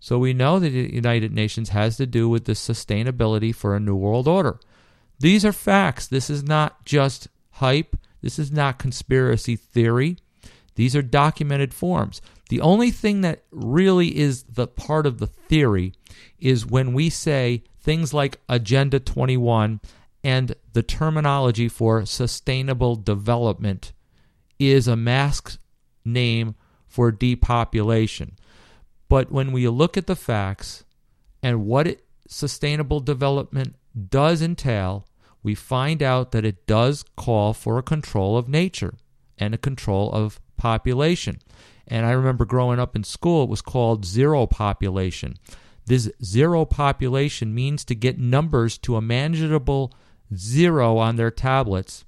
So 0.00 0.18
we 0.18 0.32
know 0.32 0.58
that 0.58 0.70
the 0.70 0.92
United 0.92 1.32
Nations 1.32 1.68
has 1.68 1.96
to 1.98 2.06
do 2.06 2.28
with 2.28 2.44
the 2.44 2.52
sustainability 2.52 3.54
for 3.54 3.76
a 3.76 3.80
New 3.80 3.94
World 3.94 4.26
Order. 4.26 4.58
These 5.20 5.44
are 5.44 5.52
facts. 5.52 6.08
This 6.08 6.28
is 6.28 6.42
not 6.42 6.84
just 6.84 7.28
hype. 7.52 7.96
This 8.20 8.38
is 8.38 8.50
not 8.50 8.78
conspiracy 8.78 9.54
theory. 9.54 10.16
These 10.74 10.96
are 10.96 11.02
documented 11.02 11.74
forms. 11.74 12.20
The 12.48 12.60
only 12.60 12.90
thing 12.90 13.20
that 13.20 13.44
really 13.50 14.18
is 14.18 14.42
the 14.44 14.66
part 14.66 15.06
of 15.06 15.18
the 15.18 15.26
theory 15.26 15.92
is 16.40 16.66
when 16.66 16.92
we 16.92 17.08
say 17.10 17.62
things 17.80 18.12
like 18.12 18.40
Agenda 18.48 18.98
21 18.98 19.80
and 20.24 20.54
the 20.72 20.82
terminology 20.82 21.68
for 21.68 22.04
sustainable 22.06 22.96
development 22.96 23.92
is 24.58 24.86
a 24.86 24.96
masked 24.96 25.58
name 26.04 26.54
for 26.86 27.10
depopulation. 27.10 28.36
But 29.08 29.32
when 29.32 29.52
we 29.52 29.68
look 29.68 29.96
at 29.96 30.06
the 30.06 30.16
facts 30.16 30.84
and 31.42 31.66
what 31.66 31.86
it, 31.86 32.04
sustainable 32.28 33.00
development 33.00 33.76
does 34.08 34.40
entail, 34.40 35.06
we 35.42 35.54
find 35.54 36.02
out 36.02 36.30
that 36.32 36.44
it 36.44 36.66
does 36.66 37.04
call 37.16 37.52
for 37.52 37.78
a 37.78 37.82
control 37.82 38.38
of 38.38 38.48
nature 38.48 38.94
and 39.36 39.54
a 39.54 39.58
control 39.58 40.12
of 40.12 40.40
population. 40.56 41.40
And 41.88 42.06
I 42.06 42.12
remember 42.12 42.44
growing 42.44 42.78
up 42.78 42.94
in 42.94 43.04
school, 43.04 43.44
it 43.44 43.50
was 43.50 43.60
called 43.60 44.04
zero 44.04 44.46
population. 44.46 45.34
This 45.86 46.10
zero 46.22 46.64
population 46.64 47.54
means 47.54 47.84
to 47.86 47.94
get 47.96 48.18
numbers 48.18 48.78
to 48.78 48.96
a 48.96 49.02
manageable 49.02 49.92
zero 50.36 50.98
on 50.98 51.16
their 51.16 51.30
tablets 51.30 52.04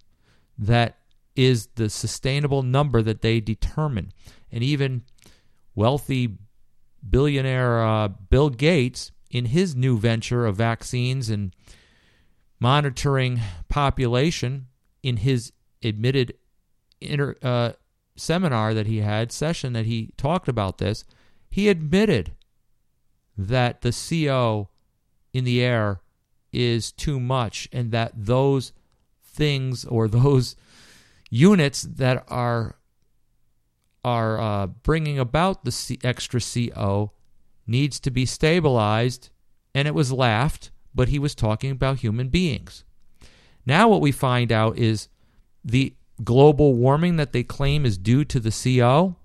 that 0.59 0.99
is 1.37 1.69
the 1.75 1.91
sustainable 1.91 2.63
number 2.63 3.03
that 3.03 3.23
they 3.23 3.41
determine. 3.41 4.13
And 4.53 4.63
even 4.63 5.03
wealthy 5.75 6.39
billionaire 7.09 7.83
uh, 7.83 8.09
Bill 8.09 8.51
Gates, 8.51 9.11
in 9.31 9.47
his 9.47 9.75
new 9.75 9.99
venture 9.99 10.47
of 10.47 10.57
vaccines 10.57 11.29
and 11.29 11.53
monitoring 12.61 13.41
population, 13.69 14.69
in 15.03 15.19
his 15.19 15.53
admitted 15.83 16.35
inter, 17.01 17.35
uh, 17.43 17.73
seminar 18.17 18.75
that 18.75 18.87
he 18.87 18.99
had, 18.99 19.33
session 19.33 19.73
that 19.73 19.87
he 19.87 20.13
talked 20.17 20.49
about 20.49 20.79
this, 20.79 21.05
he 21.51 21.69
admitted 21.69 22.33
that 23.37 23.81
the 23.81 23.91
CO 23.93 24.69
in 25.33 25.43
the 25.43 25.61
air 25.61 26.01
is 26.55 26.93
too 26.93 27.21
much 27.21 27.69
and 27.73 27.91
that 27.93 28.13
those 28.15 28.73
things 29.23 29.85
or 29.85 30.09
those 30.21 30.57
units 31.31 31.83
that 31.83 32.25
are 32.29 32.77
are 34.05 34.39
uh, 34.39 34.67
bringing 34.67 35.19
about 35.19 35.65
the 35.65 35.73
C- 35.73 35.99
extra 36.05 36.39
CO 36.39 37.13
needs 37.67 37.99
to 38.01 38.11
be 38.11 38.27
stabilized. 38.27 39.31
And 39.75 39.89
it 39.89 39.95
was 39.95 40.13
laughed 40.13 40.71
but 40.95 41.09
he 41.09 41.19
was 41.19 41.35
talking 41.35 41.73
about 41.73 41.99
human 41.99 42.29
beings. 42.29 42.85
Now 43.67 43.89
what 43.89 44.01
we 44.01 44.13
find 44.13 44.53
out 44.53 44.79
is 44.79 45.09
the 45.65 45.95
global 46.23 46.75
warming 46.75 47.17
that 47.17 47.33
they 47.33 47.43
claim 47.43 47.85
is 47.85 47.99
due 47.99 48.25
to 48.27 48.39
the 48.39 48.53
CO 48.53 49.17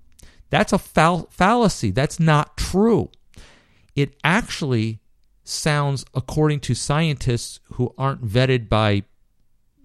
that's 0.50 0.72
a 0.72 0.78
fall- 0.78 1.28
fallacy. 1.30 1.92
That's 1.92 2.18
not 2.18 2.56
true. 2.56 3.10
It 3.94 4.16
actually 4.24 4.98
sounds, 5.44 6.04
according 6.14 6.60
to 6.60 6.74
scientists 6.74 7.60
who 7.74 7.94
aren't 7.96 8.24
vetted 8.24 8.68
by, 8.68 9.04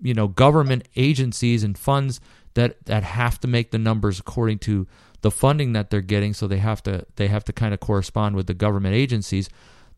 you 0.01 0.13
know, 0.13 0.27
government 0.27 0.87
agencies 0.95 1.63
and 1.63 1.77
funds 1.77 2.19
that 2.53 2.85
that 2.85 3.03
have 3.03 3.39
to 3.41 3.47
make 3.47 3.71
the 3.71 3.77
numbers 3.77 4.19
according 4.19 4.59
to 4.59 4.87
the 5.21 5.31
funding 5.31 5.73
that 5.73 5.89
they're 5.89 6.01
getting. 6.01 6.33
So 6.33 6.47
they 6.47 6.57
have 6.57 6.83
to 6.83 7.05
they 7.15 7.27
have 7.27 7.43
to 7.45 7.53
kind 7.53 7.73
of 7.73 7.79
correspond 7.79 8.35
with 8.35 8.47
the 8.47 8.53
government 8.53 8.95
agencies. 8.95 9.49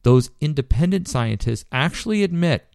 Those 0.03 0.29
independent 0.39 1.07
scientists 1.07 1.65
actually 1.71 2.23
admit 2.23 2.65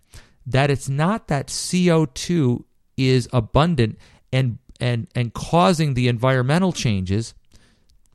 that 0.46 0.70
it's 0.70 0.88
not 0.88 1.28
that 1.28 1.46
CO2 1.46 2.64
is 2.96 3.28
abundant 3.32 3.98
and 4.32 4.58
and 4.80 5.06
and 5.14 5.32
causing 5.32 5.94
the 5.94 6.08
environmental 6.08 6.72
changes, 6.72 7.34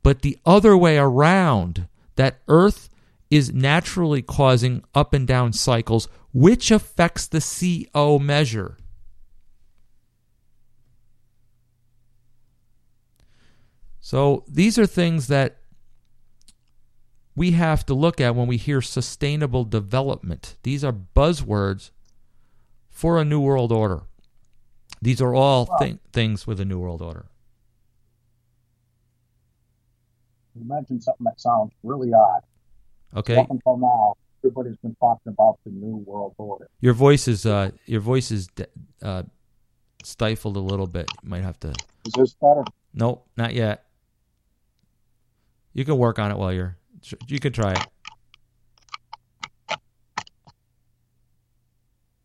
but 0.02 0.22
the 0.22 0.38
other 0.44 0.76
way 0.76 0.98
around 0.98 1.88
that 2.16 2.38
Earth 2.48 2.88
is 3.30 3.52
naturally 3.52 4.22
causing 4.22 4.82
up 4.94 5.12
and 5.12 5.26
down 5.26 5.52
cycles, 5.52 6.08
which 6.32 6.70
affects 6.70 7.26
the 7.26 7.40
CO 7.40 8.18
measure. 8.18 8.78
So 14.00 14.44
these 14.48 14.78
are 14.78 14.86
things 14.86 15.26
that 15.26 15.58
we 17.36 17.52
have 17.52 17.84
to 17.86 17.94
look 17.94 18.20
at 18.20 18.34
when 18.34 18.48
we 18.48 18.56
hear 18.56 18.80
sustainable 18.80 19.64
development. 19.64 20.56
These 20.62 20.82
are 20.82 20.92
buzzwords 20.92 21.90
for 22.88 23.20
a 23.20 23.24
new 23.24 23.40
world 23.40 23.70
order. 23.70 24.02
These 25.00 25.20
are 25.20 25.34
all 25.34 25.66
thi- 25.78 25.98
things 26.12 26.46
with 26.46 26.58
a 26.58 26.64
new 26.64 26.78
world 26.78 27.02
order. 27.02 27.26
You 30.54 30.66
mentioned 30.66 31.04
something 31.04 31.24
that 31.24 31.40
sounds 31.40 31.72
really 31.84 32.12
odd. 32.12 32.42
Okay, 33.16 33.36
Up 33.36 33.50
until 33.50 33.78
now, 33.78 34.14
everybody's 34.44 34.76
been 34.78 34.94
talking 35.00 35.32
about 35.32 35.58
the 35.64 35.70
New 35.70 35.96
World 36.06 36.34
Order. 36.38 36.68
your 36.80 36.92
voice 36.92 37.26
is 37.26 37.46
uh, 37.46 37.70
your 37.86 38.00
voice 38.00 38.30
is 38.30 38.48
uh, 39.02 39.22
stifled 40.04 40.56
a 40.56 40.60
little 40.60 40.86
bit. 40.86 41.10
You 41.22 41.30
might 41.30 41.42
have 41.42 41.58
to. 41.60 41.68
Is 42.04 42.12
this 42.16 42.34
better? 42.34 42.64
Nope, 42.94 43.26
not 43.36 43.54
yet. 43.54 43.84
You 45.72 45.84
can 45.84 45.96
work 45.96 46.18
on 46.18 46.30
it 46.30 46.36
while 46.36 46.52
you're. 46.52 46.76
You 47.28 47.38
can 47.40 47.52
try 47.52 47.72
it. 47.72 47.86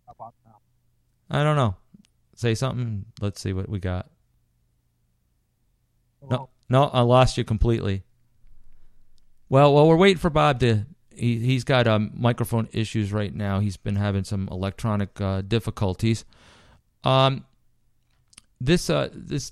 How 0.05 0.11
about 0.11 0.33
now? 0.45 0.57
I 1.29 1.43
don't 1.43 1.55
know. 1.55 1.75
Say 2.35 2.55
something. 2.55 3.05
Let's 3.21 3.39
see 3.39 3.53
what 3.53 3.69
we 3.69 3.79
got. 3.79 4.09
No, 6.29 6.49
no, 6.69 6.85
I 6.85 7.01
lost 7.01 7.37
you 7.37 7.43
completely. 7.43 8.03
Well, 9.53 9.71
well, 9.75 9.87
we're 9.87 9.97
waiting 9.97 10.17
for 10.17 10.31
Bob 10.31 10.61
to. 10.61 10.87
He 11.11 11.37
he's 11.37 11.63
got 11.63 11.85
um, 11.85 12.09
microphone 12.15 12.67
issues 12.71 13.13
right 13.13 13.31
now. 13.31 13.59
He's 13.59 13.77
been 13.77 13.97
having 13.97 14.23
some 14.23 14.49
electronic 14.51 15.21
uh, 15.21 15.41
difficulties. 15.41 16.25
Um, 17.03 17.45
this 18.59 18.89
uh 18.89 19.09
this 19.13 19.51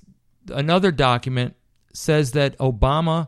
another 0.50 0.92
document 0.92 1.56
says 1.94 2.32
that 2.32 2.58
Obama 2.58 3.28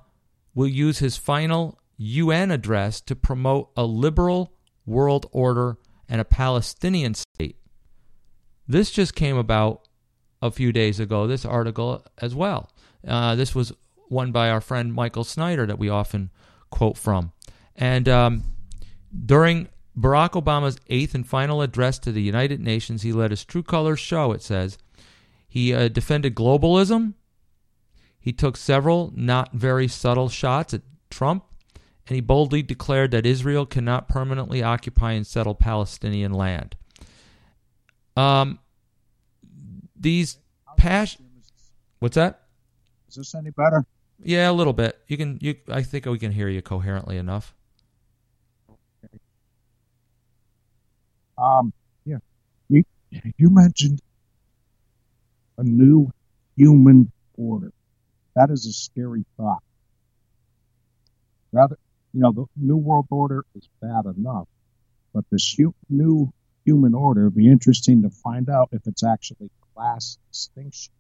will 0.56 0.68
use 0.68 0.98
his 0.98 1.16
final 1.16 1.78
UN 1.98 2.50
address 2.50 3.02
to 3.02 3.16
promote 3.16 3.70
a 3.78 3.86
liberal 3.86 4.52
world 4.88 5.28
order 5.32 5.78
and 6.10 6.20
a 6.20 6.26
Palestinian 6.26 7.14
state. 7.14 7.58
This 8.68 8.90
just 8.90 9.14
came 9.14 9.38
about 9.38 9.88
a 10.42 10.50
few 10.50 10.72
days 10.72 11.00
ago, 11.00 11.28
this 11.28 11.46
article 11.46 12.04
as 12.18 12.34
well. 12.34 12.72
Uh, 13.08 13.36
this 13.36 13.54
was 13.54 13.74
one 14.10 14.32
by 14.32 14.50
our 14.50 14.60
friend 14.60 14.92
Michael 14.92 15.24
Snyder 15.24 15.68
that 15.68 15.78
we 15.78 15.88
often 15.88 16.32
quote 16.74 16.98
from. 16.98 17.32
And 17.76 18.10
um, 18.10 18.44
during 19.26 19.70
Barack 19.96 20.32
Obama's 20.32 20.78
eighth 20.88 21.14
and 21.14 21.26
final 21.26 21.62
address 21.62 22.00
to 22.00 22.12
the 22.12 22.22
United 22.22 22.60
Nations, 22.60 23.04
he 23.04 23.14
let 23.14 23.30
his 23.30 23.46
true 23.46 23.62
colors 23.62 24.00
show, 24.00 24.32
it 24.32 24.42
says. 24.42 24.80
He 25.48 25.72
uh, 25.72 25.88
defended 25.88 26.34
globalism. 26.34 27.14
He 28.20 28.32
took 28.34 28.58
several 28.58 29.14
not 29.16 29.54
very 29.54 29.88
subtle 29.88 30.30
shots 30.30 30.74
at 30.74 30.82
Trump, 31.12 31.46
and 32.08 32.16
he 32.16 32.22
boldly 32.22 32.64
declared 32.64 33.12
that 33.12 33.28
Israel 33.28 33.68
cannot 33.68 34.10
permanently 34.10 34.64
occupy 34.64 35.12
and 35.12 35.28
settle 35.28 35.54
Palestinian 35.54 36.34
land. 36.34 36.76
Um, 38.18 38.58
these 39.96 40.40
pas- 40.76 41.18
What's 42.00 42.16
that? 42.16 42.42
Is 43.10 43.16
this 43.16 43.36
any 43.36 43.52
better? 43.52 43.86
Yeah, 44.24 44.50
a 44.50 44.54
little 44.54 44.74
bit. 44.74 45.00
You 45.08 45.18
can. 45.18 45.38
You. 45.42 45.56
I 45.70 45.84
think 45.84 46.06
we 46.06 46.20
can 46.20 46.32
hear 46.32 46.48
you 46.48 46.62
coherently 46.62 47.18
enough. 47.18 47.54
Um, 51.38 51.74
yeah. 52.06 52.18
You, 52.70 52.84
you 53.38 53.50
mentioned 53.50 54.02
a 55.58 55.64
new 55.64 56.12
human 56.56 57.12
order. 57.36 57.72
That 58.36 58.50
is 58.50 58.66
a 58.66 58.74
scary 58.74 59.26
thought. 59.38 59.64
Rather, 61.52 61.78
you 62.14 62.22
know, 62.22 62.32
the 62.32 62.46
New 62.56 62.78
World 62.78 63.08
Order 63.12 63.46
is 63.56 63.68
bad 63.82 64.06
enough, 64.18 64.48
but 65.14 65.26
this 65.32 65.54
hu- 65.54 65.76
new 65.90 66.32
human 66.66 66.96
order 66.96 67.26
would 67.26 67.36
be 67.36 67.48
interesting 67.48 68.02
to 68.04 68.10
find 68.10 68.50
out 68.50 68.70
if 68.72 68.82
it's 68.88 69.04
actually 69.04 69.52
class 69.76 70.18
distinction. 70.32 70.94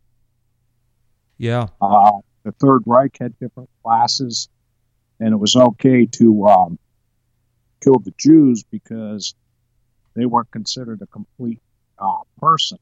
Yeah. 1.37 1.67
Uh, 1.81 2.19
the 2.43 2.51
Third 2.51 2.83
Reich 2.85 3.17
had 3.19 3.37
different 3.39 3.69
classes, 3.83 4.49
and 5.19 5.33
it 5.33 5.37
was 5.37 5.55
okay 5.55 6.05
to 6.05 6.47
um, 6.47 6.79
kill 7.81 7.99
the 7.99 8.13
Jews 8.17 8.63
because 8.63 9.33
they 10.15 10.25
weren't 10.25 10.51
considered 10.51 11.01
a 11.01 11.07
complete 11.07 11.61
uh, 11.97 12.23
person. 12.39 12.77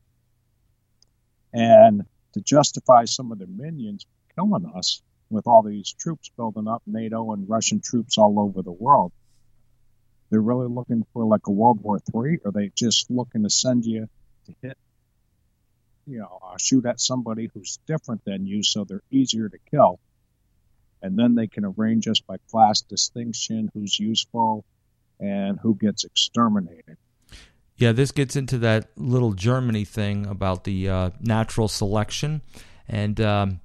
And 1.54 2.04
to 2.34 2.42
justify 2.42 3.06
some 3.06 3.32
of 3.32 3.40
their 3.40 3.48
minions 3.48 4.06
killing 4.36 4.72
us 4.76 5.02
with 5.30 5.48
all 5.48 5.64
these 5.64 5.94
troops 5.94 6.30
building 6.36 6.68
up, 6.68 6.82
NATO 6.86 7.32
and 7.32 7.48
Russian 7.48 7.82
troops 7.82 8.18
all 8.18 8.40
over 8.40 8.62
the 8.62 8.72
world, 8.72 9.12
they're 10.30 10.42
really 10.42 10.68
looking 10.68 11.06
for 11.14 11.26
like 11.26 11.48
a 11.48 11.52
World 11.52 11.82
War 11.82 12.00
Three, 12.00 12.40
or 12.44 12.52
they 12.52 12.72
just 12.74 13.12
looking 13.12 13.44
to 13.44 13.50
send 13.50 13.86
you 13.86 14.08
to 14.46 14.56
hit 14.62 14.78
you 16.08 16.20
know, 16.20 16.40
uh, 16.44 16.58
shoot 16.58 16.86
at 16.86 17.00
somebody 17.00 17.50
who's 17.54 17.80
different 17.88 18.24
than 18.26 18.46
you 18.46 18.64
so 18.64 18.84
they're 18.84 19.04
easier 19.12 19.50
to 19.50 19.58
kill. 19.70 20.00
And 21.02 21.18
then 21.18 21.36
they 21.36 21.48
can 21.48 21.66
arrange 21.66 22.08
us 22.08 22.20
by 22.20 22.38
class 22.50 22.82
distinction, 22.82 23.72
who's 23.74 24.00
useful 24.00 24.64
and 25.20 25.60
who 25.60 25.76
gets 25.76 26.04
exterminated. 26.04 26.98
Yeah, 27.78 27.92
this 27.94 28.12
gets 28.12 28.36
into 28.36 28.60
that 28.60 28.90
little 28.96 29.34
Germany 29.34 29.86
thing 29.86 30.28
about 30.28 30.66
the 30.66 30.88
uh, 30.88 31.10
natural 31.20 31.68
selection, 31.68 32.42
and 32.88 33.20
um, 33.20 33.60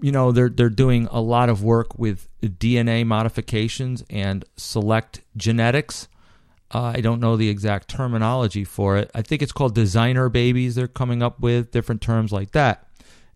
you 0.00 0.12
know 0.12 0.32
they're 0.32 0.48
they're 0.48 0.70
doing 0.70 1.08
a 1.10 1.20
lot 1.20 1.50
of 1.50 1.62
work 1.62 1.98
with 1.98 2.26
DNA 2.42 3.04
modifications 3.04 4.02
and 4.08 4.46
select 4.56 5.20
genetics. 5.36 6.08
I 6.72 7.00
don't 7.00 7.20
know 7.20 7.36
the 7.36 7.48
exact 7.48 7.88
terminology 7.88 8.64
for 8.64 8.96
it. 8.96 9.10
I 9.14 9.22
think 9.22 9.42
it's 9.42 9.52
called 9.52 9.74
designer 9.74 10.28
babies. 10.28 10.74
They're 10.74 10.88
coming 10.88 11.22
up 11.22 11.40
with 11.40 11.70
different 11.70 12.00
terms 12.00 12.32
like 12.32 12.52
that. 12.52 12.86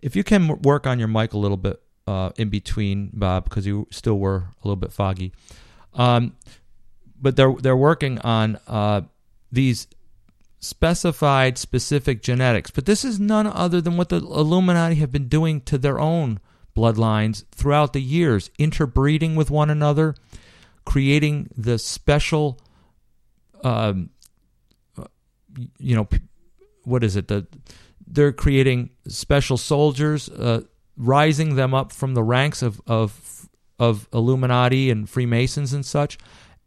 If 0.00 0.16
you 0.16 0.24
can 0.24 0.62
work 0.62 0.86
on 0.86 0.98
your 0.98 1.08
mic 1.08 1.32
a 1.32 1.38
little 1.38 1.56
bit 1.56 1.80
uh, 2.06 2.30
in 2.36 2.48
between, 2.48 3.10
Bob, 3.12 3.44
because 3.44 3.66
you 3.66 3.86
still 3.90 4.18
were 4.18 4.36
a 4.36 4.68
little 4.68 4.76
bit 4.76 4.92
foggy. 4.92 5.32
Um, 5.94 6.36
but 7.20 7.36
they're 7.36 7.54
they're 7.54 7.76
working 7.76 8.18
on 8.20 8.58
uh, 8.66 9.02
these 9.50 9.86
specified 10.60 11.58
specific 11.58 12.22
genetics. 12.22 12.70
But 12.70 12.86
this 12.86 13.04
is 13.04 13.20
none 13.20 13.46
other 13.46 13.80
than 13.80 13.96
what 13.96 14.08
the 14.08 14.16
Illuminati 14.16 14.96
have 14.96 15.12
been 15.12 15.28
doing 15.28 15.60
to 15.62 15.78
their 15.78 15.98
own 15.98 16.40
bloodlines 16.76 17.44
throughout 17.52 17.92
the 17.92 18.02
years, 18.02 18.50
interbreeding 18.58 19.34
with 19.34 19.50
one 19.50 19.70
another, 19.70 20.14
creating 20.84 21.48
the 21.56 21.78
special, 21.78 22.60
um, 23.66 24.10
you 25.78 25.96
know, 25.96 26.08
what 26.84 27.02
is 27.02 27.16
it? 27.16 27.28
The 27.28 27.46
they're 28.06 28.32
creating 28.32 28.90
special 29.08 29.56
soldiers, 29.56 30.28
uh, 30.28 30.62
rising 30.96 31.56
them 31.56 31.74
up 31.74 31.92
from 31.92 32.14
the 32.14 32.22
ranks 32.22 32.62
of 32.62 32.80
of 32.86 33.48
of 33.78 34.08
Illuminati 34.12 34.90
and 34.90 35.10
Freemasons 35.10 35.72
and 35.72 35.84
such, 35.84 36.16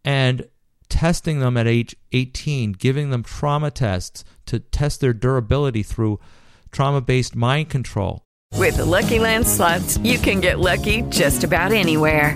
and 0.04 0.48
testing 0.90 1.40
them 1.40 1.56
at 1.56 1.68
age 1.68 1.96
18, 2.12 2.74
giving 2.74 3.10
them 3.12 3.24
trauma 3.24 3.72
tests 3.72 4.26
to 4.48 4.60
test 4.60 5.00
their 5.00 5.14
durability 5.14 5.84
through 5.84 6.20
trauma 6.72 7.00
based 7.00 7.36
mind 7.36 7.70
control. 7.70 8.24
With 8.56 8.78
the 8.78 8.86
Lucky 8.86 9.20
Land 9.20 9.48
slots, 9.48 9.98
you 10.00 10.18
can 10.18 10.42
get 10.42 10.60
lucky 10.60 11.04
just 11.04 11.44
about 11.44 11.72
anywhere. 11.72 12.36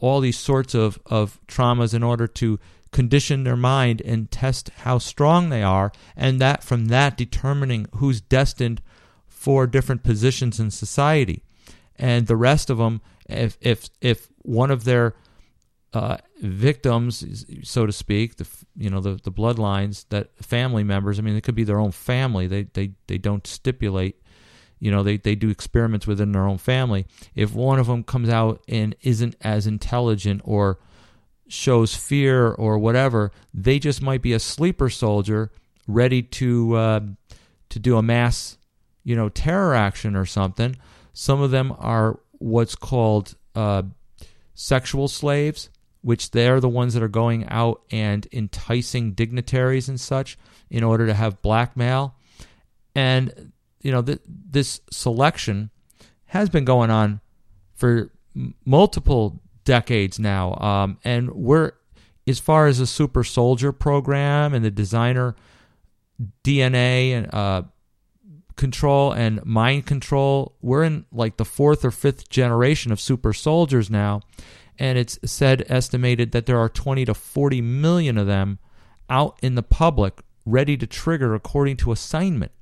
all 0.00 0.20
these 0.20 0.38
sorts 0.38 0.74
of, 0.74 0.98
of 1.06 1.40
traumas 1.46 1.94
in 1.94 2.02
order 2.02 2.26
to 2.26 2.58
condition 2.90 3.44
their 3.44 3.56
mind 3.56 4.00
and 4.02 4.30
test 4.30 4.70
how 4.78 4.98
strong 4.98 5.48
they 5.50 5.62
are, 5.62 5.92
and 6.16 6.40
that 6.40 6.62
from 6.62 6.86
that 6.86 7.16
determining 7.16 7.86
who's 7.96 8.20
destined 8.20 8.80
for 9.26 9.66
different 9.66 10.02
positions 10.02 10.58
in 10.58 10.70
society. 10.70 11.44
And 11.96 12.26
the 12.26 12.36
rest 12.36 12.70
of 12.70 12.78
them, 12.78 13.00
if 13.28 13.58
if 13.60 13.88
if 14.00 14.28
one 14.42 14.70
of 14.70 14.84
their 14.84 15.14
uh, 15.92 16.18
victims, 16.40 17.44
so 17.62 17.86
to 17.86 17.92
speak, 17.92 18.36
the 18.36 18.46
you 18.76 18.90
know 18.90 19.00
the 19.00 19.18
the 19.22 19.32
bloodlines 19.32 20.04
that 20.10 20.30
family 20.42 20.84
members. 20.84 21.18
I 21.18 21.22
mean, 21.22 21.36
it 21.36 21.42
could 21.42 21.54
be 21.54 21.64
their 21.64 21.80
own 21.80 21.92
family. 21.92 22.46
They 22.46 22.64
they 22.64 22.92
they 23.06 23.18
don't 23.18 23.46
stipulate. 23.46 24.20
You 24.80 24.90
know, 24.90 25.02
they 25.02 25.16
they 25.16 25.34
do 25.34 25.50
experiments 25.50 26.06
within 26.06 26.32
their 26.32 26.46
own 26.46 26.58
family. 26.58 27.06
If 27.34 27.54
one 27.54 27.78
of 27.78 27.86
them 27.86 28.04
comes 28.04 28.28
out 28.28 28.62
and 28.68 28.94
isn't 29.02 29.36
as 29.40 29.66
intelligent 29.66 30.42
or 30.44 30.78
shows 31.48 31.94
fear 31.94 32.48
or 32.50 32.78
whatever, 32.78 33.32
they 33.52 33.78
just 33.78 34.02
might 34.02 34.22
be 34.22 34.32
a 34.32 34.38
sleeper 34.38 34.90
soldier 34.90 35.50
ready 35.86 36.22
to 36.22 36.74
uh, 36.74 37.00
to 37.70 37.78
do 37.78 37.96
a 37.96 38.02
mass, 38.02 38.58
you 39.04 39.16
know, 39.16 39.28
terror 39.28 39.74
action 39.74 40.16
or 40.16 40.26
something. 40.26 40.76
Some 41.12 41.40
of 41.40 41.50
them 41.50 41.74
are 41.78 42.20
what's 42.38 42.76
called 42.76 43.34
uh, 43.54 43.82
sexual 44.54 45.08
slaves 45.08 45.70
which 46.02 46.30
they're 46.30 46.60
the 46.60 46.68
ones 46.68 46.94
that 46.94 47.02
are 47.02 47.08
going 47.08 47.46
out 47.48 47.82
and 47.90 48.26
enticing 48.32 49.12
dignitaries 49.12 49.88
and 49.88 50.00
such 50.00 50.38
in 50.70 50.84
order 50.84 51.06
to 51.06 51.14
have 51.14 51.42
blackmail. 51.42 52.14
And, 52.94 53.52
you 53.80 53.92
know, 53.92 54.02
th- 54.02 54.20
this 54.26 54.80
selection 54.90 55.70
has 56.26 56.48
been 56.48 56.64
going 56.64 56.90
on 56.90 57.20
for 57.74 58.10
m- 58.34 58.54
multiple 58.64 59.40
decades 59.64 60.18
now. 60.18 60.54
Um, 60.56 60.98
and 61.04 61.30
we're, 61.30 61.72
as 62.26 62.38
far 62.38 62.66
as 62.66 62.78
the 62.78 62.86
super 62.86 63.24
soldier 63.24 63.72
program 63.72 64.54
and 64.54 64.64
the 64.64 64.70
designer 64.70 65.36
DNA 66.42 67.12
and 67.12 67.32
uh, 67.32 67.62
control 68.56 69.12
and 69.12 69.44
mind 69.44 69.86
control, 69.86 70.56
we're 70.60 70.84
in 70.84 71.06
like 71.12 71.36
the 71.36 71.44
fourth 71.44 71.84
or 71.84 71.90
fifth 71.90 72.28
generation 72.28 72.92
of 72.92 73.00
super 73.00 73.32
soldiers 73.32 73.88
now 73.88 74.20
and 74.78 74.96
it's 74.96 75.18
said 75.24 75.64
estimated 75.68 76.32
that 76.32 76.46
there 76.46 76.58
are 76.58 76.68
20 76.68 77.04
to 77.04 77.14
40 77.14 77.60
million 77.60 78.16
of 78.16 78.26
them 78.26 78.58
out 79.10 79.38
in 79.42 79.54
the 79.54 79.62
public 79.62 80.20
ready 80.46 80.76
to 80.76 80.86
trigger 80.86 81.34
according 81.34 81.76
to 81.78 81.92
assignment. 81.92 82.52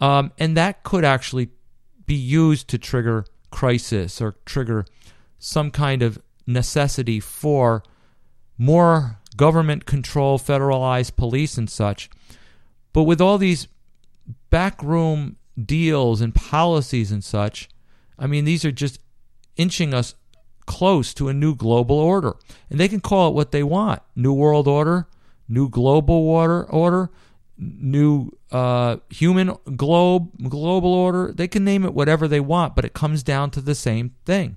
Um, 0.00 0.32
and 0.38 0.56
that 0.56 0.82
could 0.82 1.04
actually 1.04 1.50
be 2.06 2.14
used 2.14 2.68
to 2.68 2.78
trigger 2.78 3.26
crisis 3.50 4.20
or 4.20 4.36
trigger 4.46 4.86
some 5.38 5.70
kind 5.70 6.02
of 6.02 6.18
necessity 6.46 7.20
for 7.20 7.82
more 8.58 9.18
government 9.36 9.86
control, 9.86 10.38
federalized 10.38 11.16
police, 11.16 11.56
and 11.56 11.70
such. 11.70 12.10
But 12.92 13.04
with 13.04 13.20
all 13.20 13.38
these 13.38 13.68
backroom 14.50 15.36
deals 15.62 16.20
and 16.20 16.34
policies 16.34 17.12
and 17.12 17.22
such, 17.22 17.68
I 18.18 18.26
mean, 18.26 18.44
these 18.44 18.64
are 18.64 18.72
just 18.72 18.98
inching 19.56 19.94
us 19.94 20.14
close 20.66 21.14
to 21.14 21.28
a 21.28 21.34
new 21.34 21.54
global 21.54 21.98
order. 21.98 22.34
And 22.68 22.78
they 22.78 22.88
can 22.88 23.00
call 23.00 23.28
it 23.28 23.34
what 23.34 23.50
they 23.50 23.62
want 23.62 24.02
New 24.14 24.32
World 24.32 24.68
Order, 24.68 25.08
New 25.48 25.68
Global 25.68 26.14
Order, 26.14 26.64
order 26.64 27.10
New 27.60 28.30
uh, 28.50 28.96
Human 29.10 29.54
Globe, 29.76 30.30
Global 30.48 30.92
Order. 30.92 31.32
They 31.32 31.46
can 31.46 31.62
name 31.62 31.84
it 31.84 31.92
whatever 31.92 32.26
they 32.26 32.40
want, 32.40 32.74
but 32.74 32.86
it 32.86 32.94
comes 32.94 33.22
down 33.22 33.50
to 33.50 33.60
the 33.60 33.74
same 33.74 34.14
thing. 34.24 34.56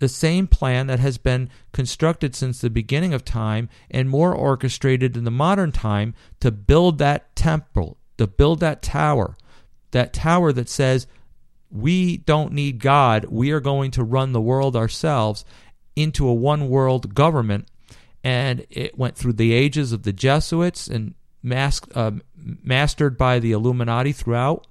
The 0.00 0.08
same 0.08 0.46
plan 0.46 0.88
that 0.88 0.98
has 0.98 1.16
been 1.16 1.48
constructed 1.72 2.34
since 2.34 2.60
the 2.60 2.68
beginning 2.68 3.14
of 3.14 3.24
time 3.24 3.68
and 3.90 4.10
more 4.10 4.34
orchestrated 4.34 5.16
in 5.16 5.24
the 5.24 5.30
modern 5.30 5.72
time 5.72 6.14
to 6.40 6.50
build 6.50 6.98
that 6.98 7.34
temple, 7.36 7.96
to 8.18 8.26
build 8.26 8.60
that 8.60 8.82
tower, 8.82 9.36
that 9.92 10.12
tower 10.12 10.52
that 10.52 10.68
says 10.68 11.06
we 11.70 12.18
don't 12.18 12.52
need 12.52 12.80
God. 12.80 13.26
We 13.26 13.52
are 13.52 13.60
going 13.60 13.90
to 13.92 14.04
run 14.04 14.32
the 14.32 14.40
world 14.40 14.76
ourselves 14.76 15.44
into 15.94 16.28
a 16.28 16.34
one 16.34 16.68
world 16.68 17.14
government. 17.14 17.68
And 18.22 18.66
it 18.70 18.98
went 18.98 19.16
through 19.16 19.34
the 19.34 19.52
ages 19.52 19.92
of 19.92 20.02
the 20.02 20.12
Jesuits 20.12 20.88
and 20.88 21.14
uh, 21.52 22.12
mastered 22.62 23.16
by 23.16 23.38
the 23.38 23.52
Illuminati 23.52 24.12
throughout. 24.12 24.66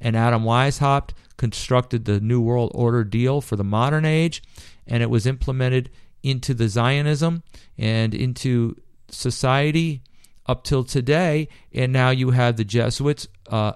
And 0.00 0.16
Adam 0.16 0.44
Weishaupt 0.44 1.10
constructed 1.36 2.04
the 2.04 2.20
New 2.20 2.40
World 2.40 2.70
Order 2.74 3.04
deal 3.04 3.40
for 3.40 3.56
the 3.56 3.64
modern 3.64 4.04
age. 4.04 4.42
And 4.86 5.02
it 5.02 5.10
was 5.10 5.26
implemented 5.26 5.90
into 6.22 6.54
the 6.54 6.68
Zionism 6.68 7.42
and 7.78 8.14
into 8.14 8.76
society 9.08 10.02
up 10.46 10.64
till 10.64 10.84
today. 10.84 11.48
And 11.72 11.92
now 11.92 12.10
you 12.10 12.30
have 12.30 12.56
the 12.56 12.64
Jesuits' 12.64 13.28
uh, 13.48 13.72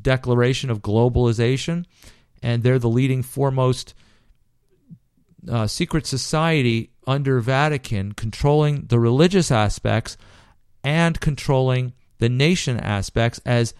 declaration 0.00 0.70
of 0.70 0.80
globalization 0.80 1.84
and 2.42 2.62
they're 2.62 2.78
the 2.78 2.88
leading 2.88 3.22
foremost 3.22 3.94
uh, 5.48 5.66
secret 5.66 6.06
society 6.06 6.90
under 7.06 7.40
Vatican, 7.40 8.12
controlling 8.12 8.86
the 8.86 8.98
religious 8.98 9.50
aspects 9.50 10.16
and 10.84 11.20
controlling 11.20 11.92
the 12.18 12.28
nation 12.28 12.78
aspects 12.78 13.40
as 13.44 13.74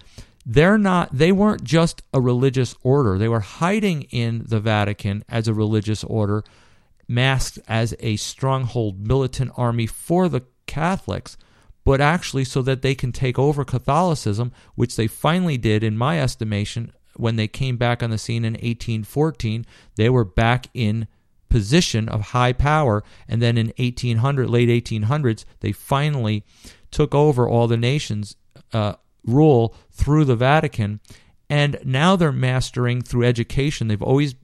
they're 0.45 0.79
not 0.79 1.09
they 1.17 1.31
weren't 1.31 1.63
just 1.63 2.03
a 2.13 2.21
religious 2.21 2.75
order 2.83 3.17
they 3.17 3.29
were 3.29 3.41
hiding 3.41 4.03
in 4.11 4.43
the 4.47 4.59
vatican 4.59 5.25
as 5.29 5.47
a 5.47 5.55
religious 5.55 6.03
order 6.05 6.43
masked 7.07 7.59
as 7.69 7.95
a 8.01 8.17
stronghold 8.17 9.07
militant 9.07 9.51
army 9.57 9.87
for 9.87 10.29
the 10.29 10.43
catholics 10.67 11.37
but 11.85 12.01
actually 12.01 12.45
so 12.45 12.63
that 12.63 12.83
they 12.83 12.95
can 12.95 13.13
take 13.13 13.39
over 13.39 13.65
catholicism 13.65 14.53
which 14.75 14.97
they 14.97 15.07
finally 15.07 15.57
did 15.57 15.85
in 15.85 15.97
my 15.97 16.21
estimation 16.21 16.93
when 17.17 17.37
they 17.37 17.49
came 17.49 17.77
back 17.77 18.03
on 18.03 18.11
the 18.11 18.19
scene 18.19 18.45
in 18.45 18.55
1814, 18.55 19.67
they 19.97 20.09
were 20.09 20.25
back 20.25 20.67
in 20.75 21.07
position 21.49 22.09
of 22.09 22.29
high 22.29 22.53
power. 22.53 23.05
And 23.29 23.43
then 23.43 23.59
in 23.59 23.73
1800, 23.79 24.49
late 24.49 24.69
1800s, 24.69 25.45
they 25.61 25.73
finally 25.73 26.45
took 26.93 27.15
over 27.15 27.49
all 27.49 27.67
the 27.67 27.77
nations' 27.77 28.37
uh, 28.73 28.95
rule 29.25 29.75
through 29.91 30.25
the 30.25 30.37
Vatican. 30.37 31.01
And 31.51 31.79
now 31.85 32.15
they're 32.17 32.33
mastering 32.33 33.03
through 33.03 33.25
education. 33.25 33.89
They've 33.89 34.01
always 34.01 34.35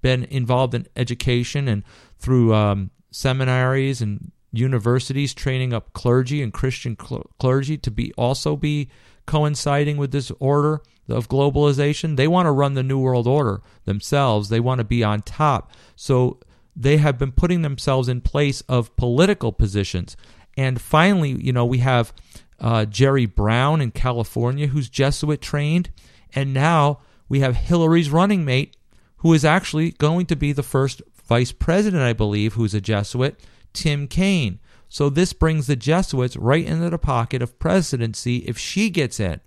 been 0.00 0.24
involved 0.24 0.74
in 0.74 0.86
education 0.96 1.68
and 1.68 1.82
through 2.18 2.54
um, 2.54 2.90
seminaries 3.10 4.00
and 4.00 4.32
universities 4.52 5.34
training 5.34 5.72
up 5.72 5.92
clergy 5.92 6.42
and 6.42 6.52
Christian 6.52 6.96
cl- 7.00 7.30
clergy 7.38 7.76
to 7.78 7.90
be 7.90 8.12
also 8.16 8.56
be 8.56 8.88
coinciding 9.26 9.96
with 9.96 10.12
this 10.12 10.32
order 10.38 10.80
of 11.08 11.28
globalization. 11.28 12.16
They 12.16 12.28
want 12.28 12.46
to 12.46 12.52
run 12.52 12.74
the 12.74 12.82
New 12.82 12.98
World 12.98 13.26
Order 13.26 13.60
themselves, 13.84 14.48
they 14.48 14.60
want 14.60 14.78
to 14.78 14.84
be 14.84 15.04
on 15.04 15.22
top. 15.22 15.70
So 15.94 16.40
they 16.74 16.98
have 16.98 17.18
been 17.18 17.32
putting 17.32 17.62
themselves 17.62 18.08
in 18.08 18.20
place 18.20 18.60
of 18.62 18.94
political 18.96 19.52
positions. 19.52 20.16
And 20.56 20.80
finally, 20.80 21.30
you 21.30 21.52
know, 21.52 21.64
we 21.64 21.78
have 21.78 22.12
uh, 22.60 22.86
Jerry 22.86 23.26
Brown 23.26 23.80
in 23.80 23.90
California, 23.90 24.68
who's 24.68 24.88
Jesuit 24.88 25.40
trained. 25.40 25.90
And 26.34 26.54
now 26.54 27.00
we 27.28 27.40
have 27.40 27.56
Hillary's 27.56 28.10
running 28.10 28.44
mate, 28.44 28.76
who 29.18 29.32
is 29.32 29.44
actually 29.44 29.92
going 29.92 30.26
to 30.26 30.36
be 30.36 30.52
the 30.52 30.62
first 30.62 31.02
vice 31.24 31.52
president, 31.52 32.02
I 32.02 32.12
believe, 32.12 32.54
who's 32.54 32.74
a 32.74 32.80
Jesuit, 32.80 33.40
Tim 33.72 34.06
Kaine. 34.06 34.60
So 34.88 35.10
this 35.10 35.32
brings 35.32 35.66
the 35.66 35.76
Jesuits 35.76 36.36
right 36.36 36.64
into 36.64 36.88
the 36.90 36.98
pocket 36.98 37.42
of 37.42 37.58
presidency 37.58 38.38
if 38.38 38.56
she 38.56 38.88
gets 38.90 39.18
in. 39.18 39.40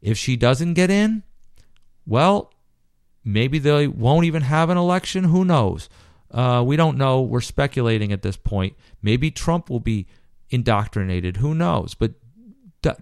If 0.00 0.16
she 0.16 0.36
doesn't 0.36 0.74
get 0.74 0.90
in, 0.90 1.22
well, 2.06 2.52
maybe 3.24 3.58
they 3.58 3.86
won't 3.86 4.24
even 4.24 4.42
have 4.42 4.70
an 4.70 4.78
election. 4.78 5.24
Who 5.24 5.44
knows? 5.44 5.88
Uh, 6.30 6.62
we 6.64 6.76
don't 6.76 6.96
know. 6.96 7.20
We're 7.20 7.40
speculating 7.40 8.12
at 8.12 8.22
this 8.22 8.36
point. 8.36 8.74
Maybe 9.02 9.30
Trump 9.30 9.68
will 9.68 9.80
be 9.80 10.06
indoctrinated. 10.52 11.38
Who 11.38 11.54
knows? 11.54 11.94
But 11.94 12.12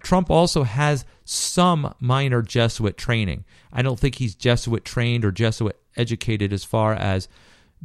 Trump 0.01 0.29
also 0.29 0.63
has 0.63 1.05
some 1.25 1.93
minor 1.99 2.41
Jesuit 2.41 2.97
training. 2.97 3.45
I 3.73 3.81
don't 3.81 3.99
think 3.99 4.15
he's 4.15 4.35
Jesuit 4.35 4.85
trained 4.85 5.25
or 5.25 5.31
Jesuit 5.31 5.77
educated 5.97 6.53
as 6.53 6.63
far 6.63 6.93
as 6.93 7.27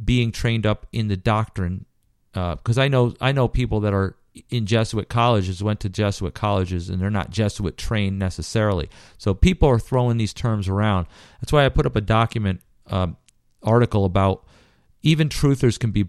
being 0.03 0.31
trained 0.31 0.65
up 0.65 0.87
in 0.91 1.07
the 1.07 1.17
doctrine. 1.17 1.85
Because 2.33 2.77
uh, 2.77 2.81
I 2.81 2.87
know 2.87 3.15
I 3.19 3.31
know 3.31 3.47
people 3.47 3.79
that 3.81 3.93
are 3.93 4.15
in 4.49 4.67
Jesuit 4.67 5.09
colleges 5.09 5.63
went 5.63 5.79
to 5.79 5.89
Jesuit 5.89 6.35
colleges 6.35 6.89
and 6.89 7.01
they're 7.01 7.09
not 7.09 7.31
Jesuit 7.31 7.77
trained 7.77 8.19
necessarily. 8.19 8.89
So 9.17 9.33
people 9.33 9.67
are 9.67 9.79
throwing 9.79 10.17
these 10.17 10.33
terms 10.33 10.67
around. 10.67 11.07
That's 11.41 11.51
why 11.51 11.65
I 11.65 11.69
put 11.69 11.87
up 11.87 11.95
a 11.95 12.01
document 12.01 12.61
uh, 12.87 13.07
article 13.63 14.05
about 14.05 14.45
even 15.01 15.29
truthers 15.29 15.79
can 15.79 15.91
be 15.91 16.07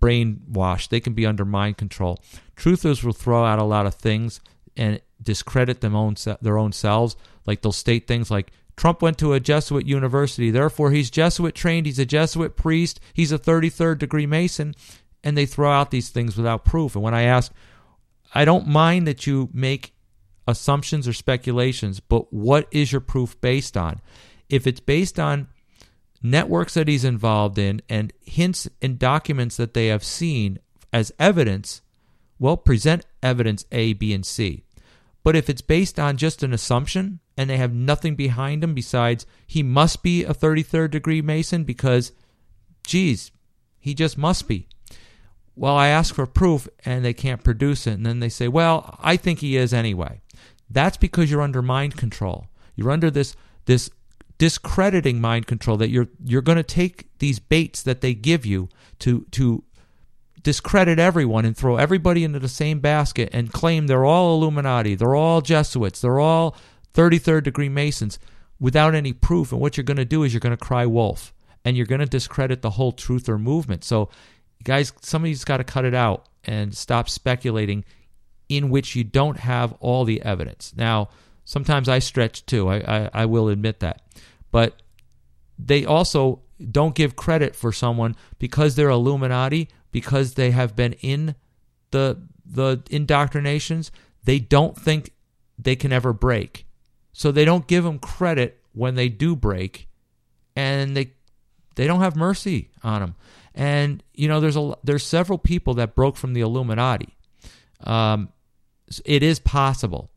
brainwashed. 0.00 0.88
They 0.88 1.00
can 1.00 1.12
be 1.12 1.26
under 1.26 1.44
mind 1.44 1.76
control. 1.76 2.18
Truthers 2.56 3.02
will 3.02 3.12
throw 3.12 3.44
out 3.44 3.58
a 3.58 3.64
lot 3.64 3.86
of 3.86 3.94
things 3.94 4.40
and 4.76 5.00
discredit 5.22 5.80
them 5.80 5.96
own 5.96 6.16
their 6.40 6.58
own 6.58 6.72
selves. 6.72 7.16
Like 7.46 7.62
they'll 7.62 7.72
state 7.72 8.06
things 8.06 8.30
like 8.30 8.52
Trump 8.76 9.02
went 9.02 9.18
to 9.18 9.32
a 9.32 9.40
Jesuit 9.40 9.86
university, 9.86 10.50
therefore 10.50 10.92
he's 10.92 11.10
Jesuit 11.10 11.54
trained. 11.54 11.86
He's 11.86 11.98
a 11.98 12.06
Jesuit 12.06 12.56
priest. 12.56 13.00
He's 13.12 13.32
a 13.32 13.38
33rd 13.38 13.98
degree 13.98 14.26
Mason 14.26 14.74
and 15.24 15.36
they 15.36 15.46
throw 15.46 15.70
out 15.70 15.90
these 15.90 16.10
things 16.10 16.36
without 16.36 16.64
proof. 16.64 16.94
And 16.94 17.02
when 17.02 17.14
I 17.14 17.22
ask, 17.22 17.52
I 18.34 18.44
don't 18.44 18.66
mind 18.66 19.06
that 19.06 19.26
you 19.26 19.48
make 19.52 19.94
assumptions 20.46 21.08
or 21.08 21.12
speculations, 21.12 22.00
but 22.00 22.32
what 22.32 22.68
is 22.70 22.92
your 22.92 23.00
proof 23.00 23.38
based 23.40 23.76
on? 23.76 24.00
If 24.48 24.66
it's 24.66 24.80
based 24.80 25.18
on 25.18 25.48
networks 26.22 26.74
that 26.74 26.88
he's 26.88 27.04
involved 27.04 27.58
in 27.58 27.80
and 27.88 28.12
hints 28.24 28.68
and 28.82 28.98
documents 28.98 29.56
that 29.56 29.74
they 29.74 29.86
have 29.86 30.04
seen 30.04 30.58
as 30.92 31.12
evidence, 31.18 31.82
well, 32.38 32.56
present 32.56 33.04
evidence 33.22 33.64
A, 33.72 33.92
B, 33.92 34.12
and 34.12 34.24
C. 34.24 34.64
But 35.22 35.36
if 35.36 35.50
it's 35.50 35.60
based 35.60 35.98
on 35.98 36.16
just 36.16 36.42
an 36.42 36.52
assumption 36.52 37.20
and 37.36 37.50
they 37.50 37.56
have 37.56 37.74
nothing 37.74 38.14
behind 38.14 38.62
them 38.62 38.74
besides 38.74 39.26
he 39.46 39.62
must 39.62 40.02
be 40.02 40.24
a 40.24 40.32
33rd 40.32 40.90
degree 40.90 41.22
Mason 41.22 41.64
because, 41.64 42.12
geez, 42.84 43.30
he 43.78 43.94
just 43.94 44.16
must 44.16 44.48
be. 44.48 44.68
Well, 45.54 45.76
I 45.76 45.88
ask 45.88 46.14
for 46.14 46.26
proof 46.26 46.68
and 46.84 47.04
they 47.04 47.12
can't 47.12 47.42
produce 47.42 47.86
it. 47.86 47.94
And 47.94 48.06
then 48.06 48.20
they 48.20 48.28
say, 48.28 48.48
well, 48.48 48.98
I 49.00 49.16
think 49.16 49.40
he 49.40 49.56
is 49.56 49.74
anyway. 49.74 50.20
That's 50.70 50.96
because 50.96 51.30
you're 51.30 51.42
under 51.42 51.62
mind 51.62 51.96
control. 51.96 52.46
You're 52.76 52.90
under 52.92 53.10
this, 53.10 53.34
this 53.66 53.90
discrediting 54.38 55.20
mind 55.20 55.46
control 55.46 55.76
that 55.76 55.90
you're, 55.90 56.08
you're 56.24 56.42
going 56.42 56.56
to 56.56 56.62
take 56.62 57.08
these 57.18 57.38
baits 57.38 57.82
that 57.82 58.00
they 58.00 58.14
give 58.14 58.46
you 58.46 58.68
to, 59.00 59.26
to 59.32 59.64
discredit 60.42 60.98
everyone 60.98 61.44
and 61.44 61.56
throw 61.56 61.76
everybody 61.76 62.24
into 62.24 62.38
the 62.38 62.48
same 62.48 62.80
basket 62.80 63.28
and 63.32 63.52
claim 63.52 63.86
they're 63.86 64.04
all 64.04 64.36
Illuminati, 64.36 64.94
they're 64.94 65.14
all 65.16 65.40
Jesuits, 65.40 66.00
they're 66.00 66.20
all 66.20 66.56
33rd 66.94 67.44
degree 67.44 67.68
Masons 67.68 68.18
without 68.60 68.94
any 68.94 69.12
proof. 69.12 69.52
And 69.52 69.60
what 69.60 69.76
you're 69.76 69.84
going 69.84 69.98
to 69.98 70.04
do 70.04 70.22
is 70.22 70.32
you're 70.32 70.40
going 70.40 70.56
to 70.56 70.64
cry 70.64 70.86
wolf 70.86 71.34
and 71.64 71.76
you're 71.76 71.86
going 71.86 72.00
to 72.00 72.06
discredit 72.06 72.62
the 72.62 72.70
whole 72.70 72.92
truth 72.92 73.28
or 73.28 73.38
movement. 73.38 73.84
So, 73.84 74.08
guys, 74.64 74.92
somebody's 75.00 75.44
got 75.44 75.58
to 75.58 75.64
cut 75.64 75.84
it 75.84 75.94
out 75.94 76.28
and 76.44 76.74
stop 76.74 77.08
speculating 77.08 77.84
in 78.48 78.70
which 78.70 78.96
you 78.96 79.04
don't 79.04 79.38
have 79.38 79.74
all 79.80 80.04
the 80.04 80.22
evidence. 80.22 80.72
Now, 80.76 81.10
sometimes 81.44 81.88
I 81.88 81.98
stretch 81.98 82.46
too, 82.46 82.68
I, 82.68 82.76
I, 82.76 83.10
I 83.12 83.26
will 83.26 83.48
admit 83.48 83.80
that. 83.80 84.02
But 84.50 84.82
they 85.58 85.84
also 85.84 86.42
don't 86.70 86.94
give 86.94 87.16
credit 87.16 87.54
for 87.54 87.72
someone 87.72 88.16
because 88.38 88.74
they're 88.74 88.88
Illuminati 88.90 89.68
because 89.92 90.34
they 90.34 90.50
have 90.50 90.74
been 90.76 90.94
in 90.94 91.34
the 91.90 92.20
the 92.44 92.82
indoctrinations, 92.90 93.90
they 94.24 94.38
don't 94.38 94.76
think 94.76 95.12
they 95.58 95.76
can 95.76 95.92
ever 95.92 96.12
break. 96.12 96.66
So 97.12 97.30
they 97.32 97.44
don't 97.44 97.66
give 97.66 97.84
them 97.84 97.98
credit 97.98 98.60
when 98.72 98.94
they 98.94 99.08
do 99.08 99.36
break, 99.36 99.88
and 100.56 100.96
they 100.96 101.12
they 101.74 101.86
don't 101.86 102.00
have 102.00 102.16
mercy 102.16 102.70
on 102.82 103.00
them. 103.00 103.14
And 103.54 104.02
you 104.14 104.28
know, 104.28 104.40
there's 104.40 104.56
a 104.56 104.74
there's 104.84 105.04
several 105.04 105.38
people 105.38 105.74
that 105.74 105.94
broke 105.94 106.16
from 106.16 106.32
the 106.32 106.40
Illuminati. 106.40 107.16
Um, 107.84 108.30
it 109.04 109.22
is 109.22 109.38
possible. 109.38 110.10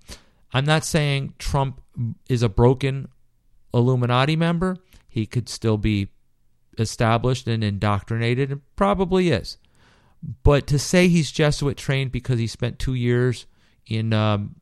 I'm 0.54 0.66
not 0.66 0.86
saying 0.86 1.34
Trump 1.40 1.82
is 2.30 2.44
a 2.44 2.50
broken 2.50 3.10
Illuminati 3.74 4.36
member. 4.36 4.78
He 5.08 5.26
could 5.26 5.50
still 5.50 5.78
be 5.78 6.10
established 6.78 7.48
and 7.48 7.64
indoctrinated, 7.64 8.52
and 8.52 8.62
probably 8.76 9.30
is. 9.30 9.58
But 10.44 10.68
to 10.68 10.80
say 10.80 11.08
he's 11.08 11.32
Jesuit 11.32 11.78
trained 11.78 12.12
because 12.12 12.40
he 12.40 12.48
spent 12.48 12.80
two 12.80 12.94
years 12.94 13.46
in 13.88 14.14
um, 14.14 14.56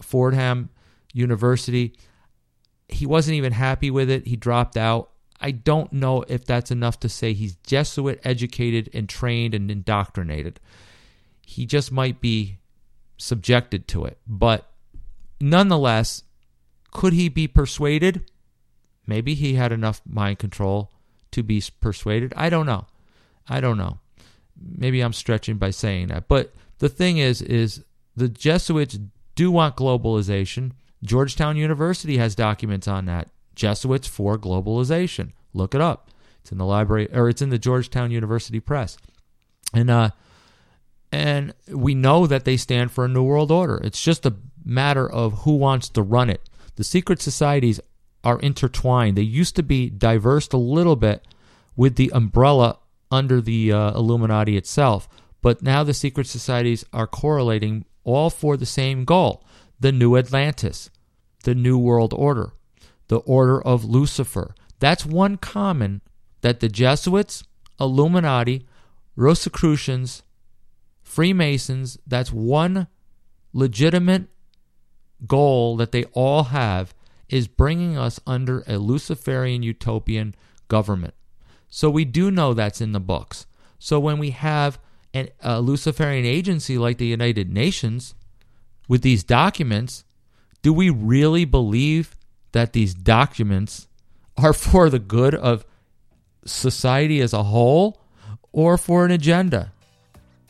Fordham 0.00 0.70
University, 1.12 1.96
he 2.88 3.06
wasn't 3.06 3.36
even 3.36 3.52
happy 3.52 3.90
with 3.90 4.10
it. 4.10 4.26
He 4.26 4.36
dropped 4.36 4.76
out. 4.76 5.10
I 5.40 5.50
don't 5.50 5.92
know 5.92 6.24
if 6.28 6.46
that's 6.46 6.70
enough 6.70 6.98
to 7.00 7.08
say 7.08 7.34
he's 7.34 7.56
Jesuit 7.56 8.20
educated 8.24 8.88
and 8.94 9.08
trained 9.08 9.54
and 9.54 9.70
indoctrinated. 9.70 10.60
He 11.42 11.66
just 11.66 11.92
might 11.92 12.20
be 12.20 12.58
subjected 13.18 13.86
to 13.88 14.06
it. 14.06 14.18
But 14.26 14.70
nonetheless, 15.40 16.22
could 16.90 17.12
he 17.12 17.28
be 17.28 17.46
persuaded? 17.46 18.30
Maybe 19.06 19.34
he 19.34 19.54
had 19.54 19.72
enough 19.72 20.00
mind 20.06 20.38
control 20.38 20.90
to 21.32 21.42
be 21.42 21.62
persuaded. 21.80 22.32
I 22.36 22.50
don't 22.50 22.66
know. 22.66 22.86
I 23.48 23.60
don't 23.60 23.78
know. 23.78 23.98
Maybe 24.58 25.00
I'm 25.00 25.12
stretching 25.12 25.56
by 25.58 25.70
saying 25.70 26.08
that. 26.08 26.28
But 26.28 26.54
the 26.78 26.88
thing 26.88 27.18
is 27.18 27.42
is 27.42 27.84
the 28.16 28.28
Jesuits 28.28 28.98
do 29.34 29.50
want 29.50 29.76
globalization. 29.76 30.72
Georgetown 31.02 31.56
University 31.56 32.16
has 32.16 32.34
documents 32.34 32.88
on 32.88 33.04
that. 33.06 33.28
Jesuits 33.54 34.08
for 34.08 34.38
globalization. 34.38 35.32
Look 35.52 35.74
it 35.74 35.80
up. 35.80 36.10
It's 36.40 36.52
in 36.52 36.58
the 36.58 36.64
library 36.64 37.08
or 37.12 37.28
it's 37.28 37.42
in 37.42 37.50
the 37.50 37.58
Georgetown 37.58 38.10
University 38.10 38.60
Press. 38.60 38.96
And 39.72 39.90
uh 39.90 40.10
and 41.12 41.54
we 41.68 41.94
know 41.94 42.26
that 42.26 42.44
they 42.44 42.56
stand 42.56 42.90
for 42.90 43.04
a 43.04 43.08
new 43.08 43.22
world 43.22 43.50
order. 43.50 43.80
It's 43.84 44.02
just 44.02 44.26
a 44.26 44.34
matter 44.64 45.08
of 45.08 45.40
who 45.40 45.56
wants 45.56 45.88
to 45.90 46.02
run 46.02 46.28
it. 46.28 46.48
The 46.74 46.84
secret 46.84 47.22
societies 47.22 47.80
are 48.26 48.40
intertwined. 48.40 49.16
They 49.16 49.22
used 49.22 49.54
to 49.54 49.62
be 49.62 49.88
diverse 49.88 50.48
a 50.48 50.56
little 50.56 50.96
bit 50.96 51.24
with 51.76 51.94
the 51.94 52.10
umbrella 52.12 52.80
under 53.08 53.40
the 53.40 53.72
uh, 53.72 53.92
Illuminati 53.92 54.56
itself, 54.56 55.08
but 55.42 55.62
now 55.62 55.84
the 55.84 55.94
secret 55.94 56.26
societies 56.26 56.84
are 56.92 57.06
correlating 57.06 57.84
all 58.02 58.28
for 58.28 58.56
the 58.56 58.66
same 58.66 59.04
goal 59.04 59.44
the 59.78 59.92
new 59.92 60.16
Atlantis, 60.16 60.90
the 61.44 61.54
new 61.54 61.78
world 61.78 62.12
order, 62.14 62.50
the 63.06 63.18
order 63.18 63.62
of 63.62 63.84
Lucifer. 63.84 64.56
That's 64.80 65.06
one 65.06 65.36
common 65.36 66.00
that 66.40 66.58
the 66.58 66.68
Jesuits, 66.68 67.44
Illuminati, 67.78 68.66
Rosicrucians, 69.14 70.24
Freemasons, 71.04 71.96
that's 72.06 72.32
one 72.32 72.88
legitimate 73.52 74.24
goal 75.28 75.76
that 75.76 75.92
they 75.92 76.04
all 76.06 76.44
have 76.44 76.92
is 77.28 77.48
bringing 77.48 77.96
us 77.96 78.20
under 78.26 78.62
a 78.66 78.78
Luciferian 78.78 79.62
utopian 79.62 80.34
government. 80.68 81.14
So 81.68 81.90
we 81.90 82.04
do 82.04 82.30
know 82.30 82.54
that's 82.54 82.80
in 82.80 82.92
the 82.92 83.00
books. 83.00 83.46
So 83.78 83.98
when 83.98 84.18
we 84.18 84.30
have 84.30 84.78
an, 85.12 85.28
a 85.40 85.60
Luciferian 85.60 86.24
agency 86.24 86.78
like 86.78 86.98
the 86.98 87.06
United 87.06 87.52
Nations 87.52 88.14
with 88.88 89.02
these 89.02 89.24
documents, 89.24 90.04
do 90.62 90.72
we 90.72 90.90
really 90.90 91.44
believe 91.44 92.16
that 92.52 92.72
these 92.72 92.94
documents 92.94 93.88
are 94.36 94.52
for 94.54 94.88
the 94.88 94.98
good 94.98 95.34
of 95.34 95.64
society 96.44 97.20
as 97.20 97.32
a 97.32 97.44
whole 97.44 98.00
or 98.52 98.78
for 98.78 99.04
an 99.04 99.10
agenda? 99.10 99.72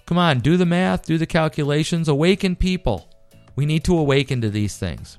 Come 0.05 0.19
on, 0.19 0.39
do 0.39 0.57
the 0.57 0.67
math, 0.67 1.07
do 1.07 1.19
the 1.19 1.27
calculations, 1.27 2.07
awaken 2.07 2.55
people. 2.55 3.11
We 3.57 3.67
need 3.67 3.83
to 3.85 3.99
awaken 3.99 4.41
to 4.43 4.51
these 4.51 4.77
things. 4.77 5.19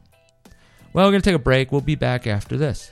Well, 0.98 1.06
we're 1.06 1.12
going 1.12 1.22
to 1.22 1.30
take 1.30 1.36
a 1.36 1.40
break. 1.40 1.72
We'll 1.72 1.82
be 1.82 1.94
back 1.94 2.26
after 2.26 2.58
this. 2.58 2.92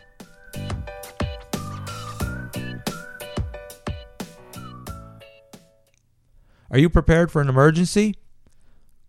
Are 6.70 6.78
you 6.78 6.88
prepared 6.88 7.32
for 7.32 7.42
an 7.42 7.50
emergency? 7.50 8.14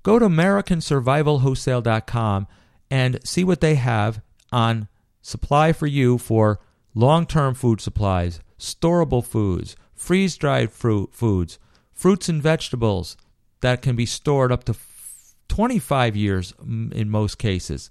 Go 0.03 0.19
to 0.19 0.25
AmericanSurvivalWholesale.com 0.25 2.47
and 2.91 3.19
see 3.23 3.45
what 3.45 3.61
they 3.61 3.75
have 3.75 4.23
on 4.51 4.89
supply 5.21 5.75
for 5.75 5.87
you 5.87 6.17
for 6.17 6.61
long 6.95 7.27
term 7.27 7.53
food 7.53 7.83
supplies, 7.83 8.41
storable 8.59 9.23
foods, 9.23 9.77
freeze 9.95 10.39
dried 10.39 10.73
fruit 10.73 11.11
foods, 11.13 11.59
fruits 11.93 12.31
and 12.31 12.43
vegetables 12.43 13.19
that 13.61 13.83
can 13.83 13.95
be 13.95 14.07
stored 14.07 14.51
up 14.51 14.65
to 14.65 14.75
25 15.49 16.17
years 16.17 16.55
in 16.59 17.11
most 17.11 17.37
cases. 17.37 17.91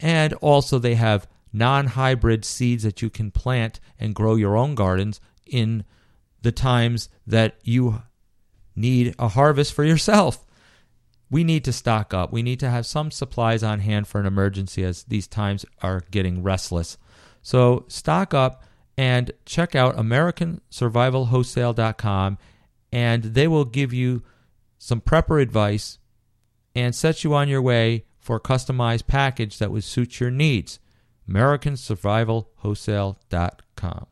And 0.00 0.32
also, 0.34 0.78
they 0.78 0.96
have 0.96 1.26
non 1.52 1.88
hybrid 1.88 2.44
seeds 2.44 2.82
that 2.82 3.02
you 3.02 3.10
can 3.10 3.30
plant 3.30 3.78
and 3.98 4.14
grow 4.14 4.34
your 4.34 4.56
own 4.56 4.74
gardens 4.74 5.20
in 5.46 5.84
the 6.42 6.52
times 6.52 7.08
that 7.26 7.56
you 7.62 8.02
need 8.74 9.14
a 9.18 9.28
harvest 9.28 9.74
for 9.74 9.84
yourself. 9.84 10.46
We 11.30 11.44
need 11.44 11.64
to 11.64 11.72
stock 11.72 12.12
up. 12.12 12.32
We 12.32 12.42
need 12.42 12.60
to 12.60 12.70
have 12.70 12.86
some 12.86 13.10
supplies 13.10 13.62
on 13.62 13.80
hand 13.80 14.08
for 14.08 14.20
an 14.20 14.26
emergency 14.26 14.84
as 14.84 15.04
these 15.04 15.28
times 15.28 15.64
are 15.82 16.02
getting 16.10 16.42
restless. 16.42 16.98
So 17.42 17.84
stock 17.88 18.34
up 18.34 18.64
and 18.98 19.32
check 19.46 19.74
out 19.74 19.96
AmericanSurvivalWholesale.com 19.96 22.38
and 22.92 23.22
they 23.22 23.46
will 23.46 23.64
give 23.64 23.92
you 23.92 24.24
some 24.78 25.00
prepper 25.00 25.40
advice 25.40 25.98
and 26.74 26.92
set 26.94 27.22
you 27.22 27.32
on 27.34 27.48
your 27.48 27.62
way 27.62 28.04
for 28.30 28.36
a 28.36 28.40
customized 28.40 29.08
package 29.08 29.58
that 29.58 29.72
would 29.72 29.82
suit 29.82 30.20
your 30.20 30.30
needs. 30.30 30.78
AmericanSurvivalWholesale.com. 31.28 34.06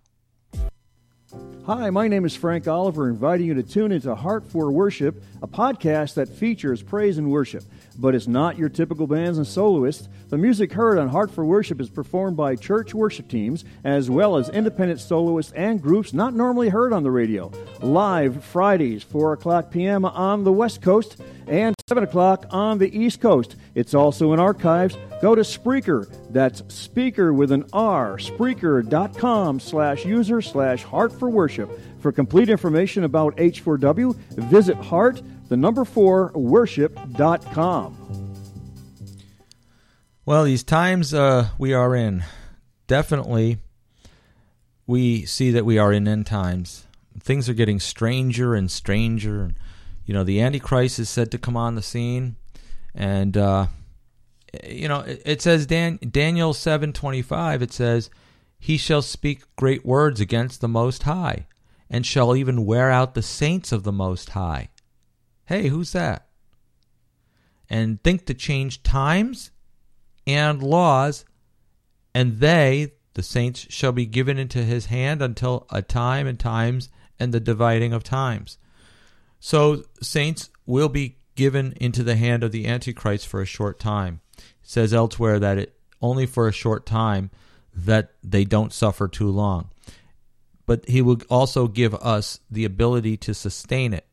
Hi, 1.65 1.91
my 1.91 2.09
name 2.09 2.25
is 2.25 2.35
Frank 2.35 2.67
Oliver, 2.67 3.09
inviting 3.09 3.47
you 3.47 3.55
to 3.55 3.63
tune 3.63 3.93
into 3.93 4.13
Heart 4.17 4.45
for 4.45 4.73
Worship, 4.73 5.23
a 5.41 5.47
podcast 5.47 6.15
that 6.15 6.29
features 6.29 6.83
praise 6.83 7.19
and 7.19 7.31
worship. 7.31 7.63
But 7.99 8.15
it's 8.15 8.29
not 8.29 8.57
your 8.57 8.69
typical 8.69 9.09
bands 9.09 9.39
and 9.39 9.47
soloists. 9.47 10.09
The 10.29 10.39
music 10.39 10.73
heard 10.73 10.99
on 10.99 11.09
Heart 11.09 11.33
for 11.33 11.45
Worship 11.45 11.81
is 11.81 11.91
performed 11.91 12.37
by 12.37 12.55
church 12.55 12.95
worship 12.95 13.29
teams, 13.29 13.65
as 13.83 14.09
well 14.09 14.37
as 14.37 14.49
independent 14.49 15.01
soloists 15.01 15.53
and 15.53 15.83
groups 15.83 16.13
not 16.13 16.33
normally 16.33 16.69
heard 16.69 16.93
on 16.93 17.03
the 17.03 17.11
radio. 17.11 17.51
Live 17.81 18.45
Fridays, 18.45 19.03
4 19.03 19.33
o'clock 19.33 19.73
p.m. 19.73 20.05
on 20.05 20.45
the 20.45 20.53
West 20.53 20.81
Coast, 20.81 21.21
and 21.49 21.75
7 21.89 22.05
o'clock 22.05 22.47
on 22.51 22.79
the 22.79 22.97
East 22.97 23.21
Coast. 23.21 23.57
It's 23.75 23.95
also 23.95 24.33
in 24.33 24.39
archives. 24.39 24.97
Go 25.21 25.35
to 25.35 25.43
Spreaker. 25.43 26.09
That's 26.31 26.63
speaker 26.73 27.33
with 27.33 27.51
an 27.51 27.65
R. 27.73 28.19
Spreaker.com 28.19 29.59
slash 29.59 30.05
user 30.05 30.41
slash 30.41 30.85
heart 30.85 31.13
for 31.19 31.29
worship. 31.29 31.69
For 32.01 32.13
complete 32.13 32.49
information 32.49 33.03
about 33.03 33.37
H4W, 33.39 34.15
visit 34.15 34.77
heart, 34.77 35.21
the 35.49 35.57
number 35.57 35.85
4, 35.85 36.33
worship.com. 36.35 37.97
Well, 40.25 40.45
these 40.45 40.63
times 40.63 41.15
uh, 41.15 41.49
we 41.59 41.73
are 41.73 41.97
in, 41.97 42.23
definitely 42.87 43.59
we 44.89 45.27
see 45.27 45.51
that 45.53 45.65
we 45.65 45.79
are 45.79 45.93
in 45.93 46.09
end 46.09 46.27
times. 46.27 46.87
Things 47.21 47.49
are 47.49 47.55
getting 47.55 47.79
stranger 47.79 48.55
and 48.55 48.71
stranger. 48.71 49.53
You 50.05 50.15
know, 50.15 50.25
the 50.25 50.41
Antichrist 50.41 50.99
is 50.99 51.09
said 51.11 51.31
to 51.31 51.39
come 51.39 51.57
on 51.57 51.75
the 51.75 51.83
scene, 51.83 52.37
and 52.95 53.37
uh, 53.37 53.67
you 54.65 54.89
know 54.89 55.01
it, 55.01 55.23
it 55.25 55.43
says 55.43 55.67
Dan, 55.67 55.99
Daniel 56.11 56.55
seven 56.55 56.93
twenty 56.93 57.21
five. 57.23 57.61
It 57.61 57.73
says, 57.73 58.09
"He 58.59 58.79
shall 58.79 59.03
speak 59.03 59.43
great 59.57 59.85
words 59.85 60.21
against 60.21 60.61
the 60.61 60.69
Most 60.69 61.03
High, 61.03 61.47
and 61.91 62.07
shall 62.07 62.35
even 62.35 62.65
wear 62.65 62.91
out 62.91 63.15
the 63.15 63.23
saints 63.23 63.73
of 63.73 63.83
the 63.83 63.93
Most 63.93 64.31
High." 64.31 64.71
Hey, 65.49 65.69
who's 65.69 65.93
that? 65.93 66.27
And 67.71 68.03
think 68.03 68.27
to 68.27 68.35
change 68.35 68.83
times 68.83 69.51
and 70.27 70.63
laws, 70.63 71.25
and 72.15 72.39
they, 72.39 72.93
the 73.15 73.23
saints, 73.23 73.67
shall 73.71 73.93
be 73.93 74.05
given 74.05 74.37
into 74.37 74.63
his 74.63 74.87
hand 74.87 75.23
until 75.23 75.67
a 75.71 75.81
time 75.81 76.27
and 76.27 76.39
times 76.39 76.91
and 77.19 77.33
the 77.33 77.41
dividing 77.41 77.95
of 77.95 78.05
times. 78.05 78.59
So 79.41 79.85
saints 80.03 80.51
will 80.67 80.91
be 80.91 81.17
given 81.35 81.73
into 81.81 82.03
the 82.03 82.17
hand 82.17 82.45
of 82.45 82.53
the 82.53 82.67
Antichrist 82.67 83.27
for 83.27 83.41
a 83.41 83.47
short 83.47 83.81
time. 83.81 84.21
It 84.37 84.45
says 84.65 84.93
elsewhere 84.93 85.39
that 85.39 85.57
it 85.57 85.81
only 86.03 86.27
for 86.27 86.47
a 86.47 86.53
short 86.53 86.85
time 86.85 87.31
that 87.75 88.13
they 88.23 88.45
don't 88.45 88.73
suffer 88.73 89.09
too 89.09 89.31
long. 89.31 89.71
But 90.67 90.87
he 90.87 91.01
will 91.01 91.23
also 91.31 91.69
give 91.69 91.95
us 91.95 92.41
the 92.51 92.67
ability 92.67 93.17
to 93.17 93.33
sustain 93.33 93.95
it. 93.95 94.05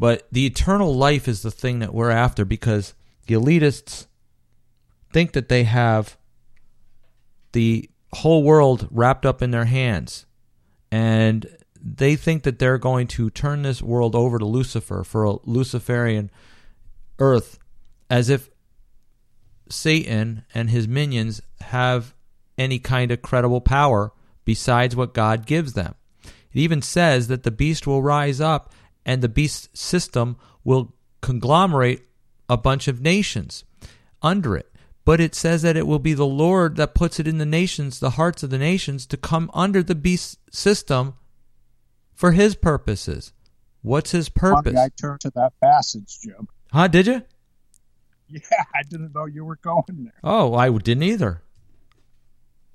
But 0.00 0.26
the 0.32 0.46
eternal 0.46 0.94
life 0.94 1.28
is 1.28 1.42
the 1.42 1.50
thing 1.50 1.80
that 1.80 1.92
we're 1.92 2.10
after 2.10 2.46
because 2.46 2.94
the 3.26 3.34
elitists 3.34 4.06
think 5.12 5.32
that 5.32 5.50
they 5.50 5.64
have 5.64 6.16
the 7.52 7.90
whole 8.14 8.42
world 8.42 8.88
wrapped 8.90 9.26
up 9.26 9.42
in 9.42 9.50
their 9.50 9.66
hands. 9.66 10.24
And 10.90 11.54
they 11.78 12.16
think 12.16 12.44
that 12.44 12.58
they're 12.58 12.78
going 12.78 13.08
to 13.08 13.28
turn 13.28 13.60
this 13.60 13.82
world 13.82 14.16
over 14.16 14.38
to 14.38 14.46
Lucifer 14.46 15.04
for 15.04 15.24
a 15.24 15.36
Luciferian 15.44 16.30
earth 17.18 17.58
as 18.08 18.30
if 18.30 18.48
Satan 19.68 20.46
and 20.54 20.70
his 20.70 20.88
minions 20.88 21.42
have 21.60 22.14
any 22.56 22.78
kind 22.78 23.10
of 23.10 23.20
credible 23.20 23.60
power 23.60 24.14
besides 24.46 24.96
what 24.96 25.12
God 25.12 25.44
gives 25.44 25.74
them. 25.74 25.94
It 26.24 26.58
even 26.58 26.80
says 26.80 27.28
that 27.28 27.42
the 27.42 27.50
beast 27.50 27.86
will 27.86 28.02
rise 28.02 28.40
up 28.40 28.72
and 29.04 29.22
the 29.22 29.28
beast 29.28 29.76
system 29.76 30.36
will 30.64 30.94
conglomerate 31.20 32.02
a 32.48 32.56
bunch 32.56 32.88
of 32.88 33.00
nations 33.00 33.64
under 34.22 34.56
it. 34.56 34.66
But 35.04 35.20
it 35.20 35.34
says 35.34 35.62
that 35.62 35.76
it 35.76 35.86
will 35.86 35.98
be 35.98 36.14
the 36.14 36.26
Lord 36.26 36.76
that 36.76 36.94
puts 36.94 37.18
it 37.18 37.26
in 37.26 37.38
the 37.38 37.46
nations, 37.46 37.98
the 38.00 38.10
hearts 38.10 38.42
of 38.42 38.50
the 38.50 38.58
nations, 38.58 39.06
to 39.06 39.16
come 39.16 39.50
under 39.54 39.82
the 39.82 39.94
beast 39.94 40.38
system 40.54 41.14
for 42.14 42.32
his 42.32 42.54
purposes. 42.54 43.32
What's 43.82 44.10
his 44.10 44.28
purpose? 44.28 44.74
Funny, 44.74 44.78
I 44.84 44.90
turned 45.00 45.20
to 45.22 45.30
that 45.36 45.52
passage, 45.62 46.18
Jim. 46.22 46.48
Huh? 46.72 46.88
Did 46.88 47.06
you? 47.06 47.22
Yeah, 48.32 48.38
I 48.72 48.84
didn't 48.88 49.12
know 49.12 49.24
you 49.26 49.44
were 49.44 49.56
going 49.56 50.04
there. 50.04 50.12
Oh, 50.22 50.54
I 50.54 50.70
didn't 50.70 51.02
either. 51.02 51.42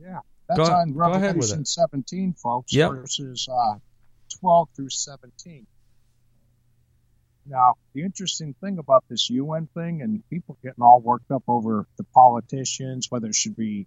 Yeah, 0.02 0.20
that's 0.50 0.58
Go- 0.58 0.66
on 0.76 0.92
go 0.92 1.00
ahead 1.14 1.38
with 1.38 1.46
Revelation 1.50 1.64
17, 1.64 2.34
folks, 2.34 2.74
Yep. 2.74 2.92
verses 2.92 3.48
uh, 3.50 3.76
12 4.42 4.68
through 4.76 4.90
17. 4.90 5.66
Now, 7.48 7.76
the 7.94 8.02
interesting 8.02 8.56
thing 8.60 8.80
about 8.80 9.04
this 9.08 9.30
UN 9.30 9.68
thing 9.68 10.02
and 10.02 10.28
people 10.30 10.58
getting 10.64 10.84
all 10.84 11.00
worked 11.00 11.30
up 11.30 11.44
over 11.48 11.86
the 11.98 12.04
politicians, 12.04 13.12
whether 13.12 13.28
it 13.28 13.36
should 13.36 13.56
be 13.56 13.86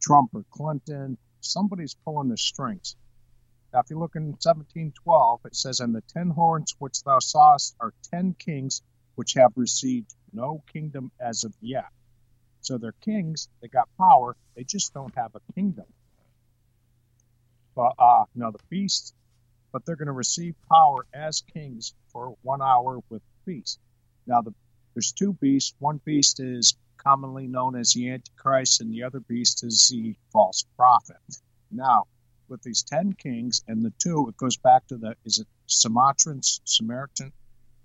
Trump 0.00 0.30
or 0.34 0.44
Clinton, 0.50 1.16
somebody's 1.40 1.94
pulling 2.04 2.28
the 2.28 2.36
strings. 2.36 2.96
Now, 3.72 3.80
if 3.80 3.86
you 3.88 3.98
look 3.98 4.16
in 4.16 4.24
1712, 4.32 5.40
it 5.46 5.56
says, 5.56 5.80
And 5.80 5.94
the 5.94 6.02
ten 6.02 6.28
horns 6.28 6.74
which 6.78 7.02
thou 7.02 7.20
sawest 7.20 7.74
are 7.80 7.94
ten 8.10 8.34
kings 8.34 8.82
which 9.14 9.34
have 9.34 9.52
received 9.56 10.14
no 10.32 10.62
kingdom 10.72 11.10
as 11.18 11.44
of 11.44 11.54
yet. 11.60 11.86
So 12.60 12.76
they're 12.76 12.92
kings, 13.00 13.48
they 13.62 13.68
got 13.68 13.88
power, 13.96 14.36
they 14.54 14.64
just 14.64 14.92
don't 14.92 15.14
have 15.16 15.34
a 15.34 15.52
kingdom. 15.54 15.86
But 17.74 17.94
uh, 17.98 18.24
now 18.34 18.50
the 18.50 18.58
beast, 18.68 19.14
but 19.72 19.86
they're 19.86 19.96
going 19.96 20.06
to 20.06 20.12
receive 20.12 20.54
power 20.68 21.06
as 21.14 21.42
kings 21.54 21.94
for 22.12 22.34
one 22.42 22.62
hour 22.62 23.00
with 23.08 23.22
feast. 23.44 23.78
Now 24.26 24.42
the, 24.42 24.54
there's 24.94 25.12
two 25.12 25.32
beasts. 25.34 25.74
One 25.78 26.00
beast 26.04 26.40
is 26.40 26.76
commonly 26.96 27.46
known 27.46 27.76
as 27.76 27.92
the 27.92 28.10
Antichrist, 28.10 28.80
and 28.80 28.92
the 28.92 29.04
other 29.04 29.20
beast 29.20 29.64
is 29.64 29.88
the 29.90 30.14
false 30.32 30.64
prophet. 30.76 31.16
Now, 31.70 32.04
with 32.48 32.62
these 32.62 32.82
ten 32.82 33.12
kings 33.12 33.62
and 33.68 33.84
the 33.84 33.92
two, 33.98 34.28
it 34.28 34.36
goes 34.36 34.56
back 34.56 34.86
to 34.88 34.96
the 34.96 35.14
is 35.24 35.38
it 35.38 35.46
Sumatrans, 35.68 36.60
Samaritan, 36.64 37.32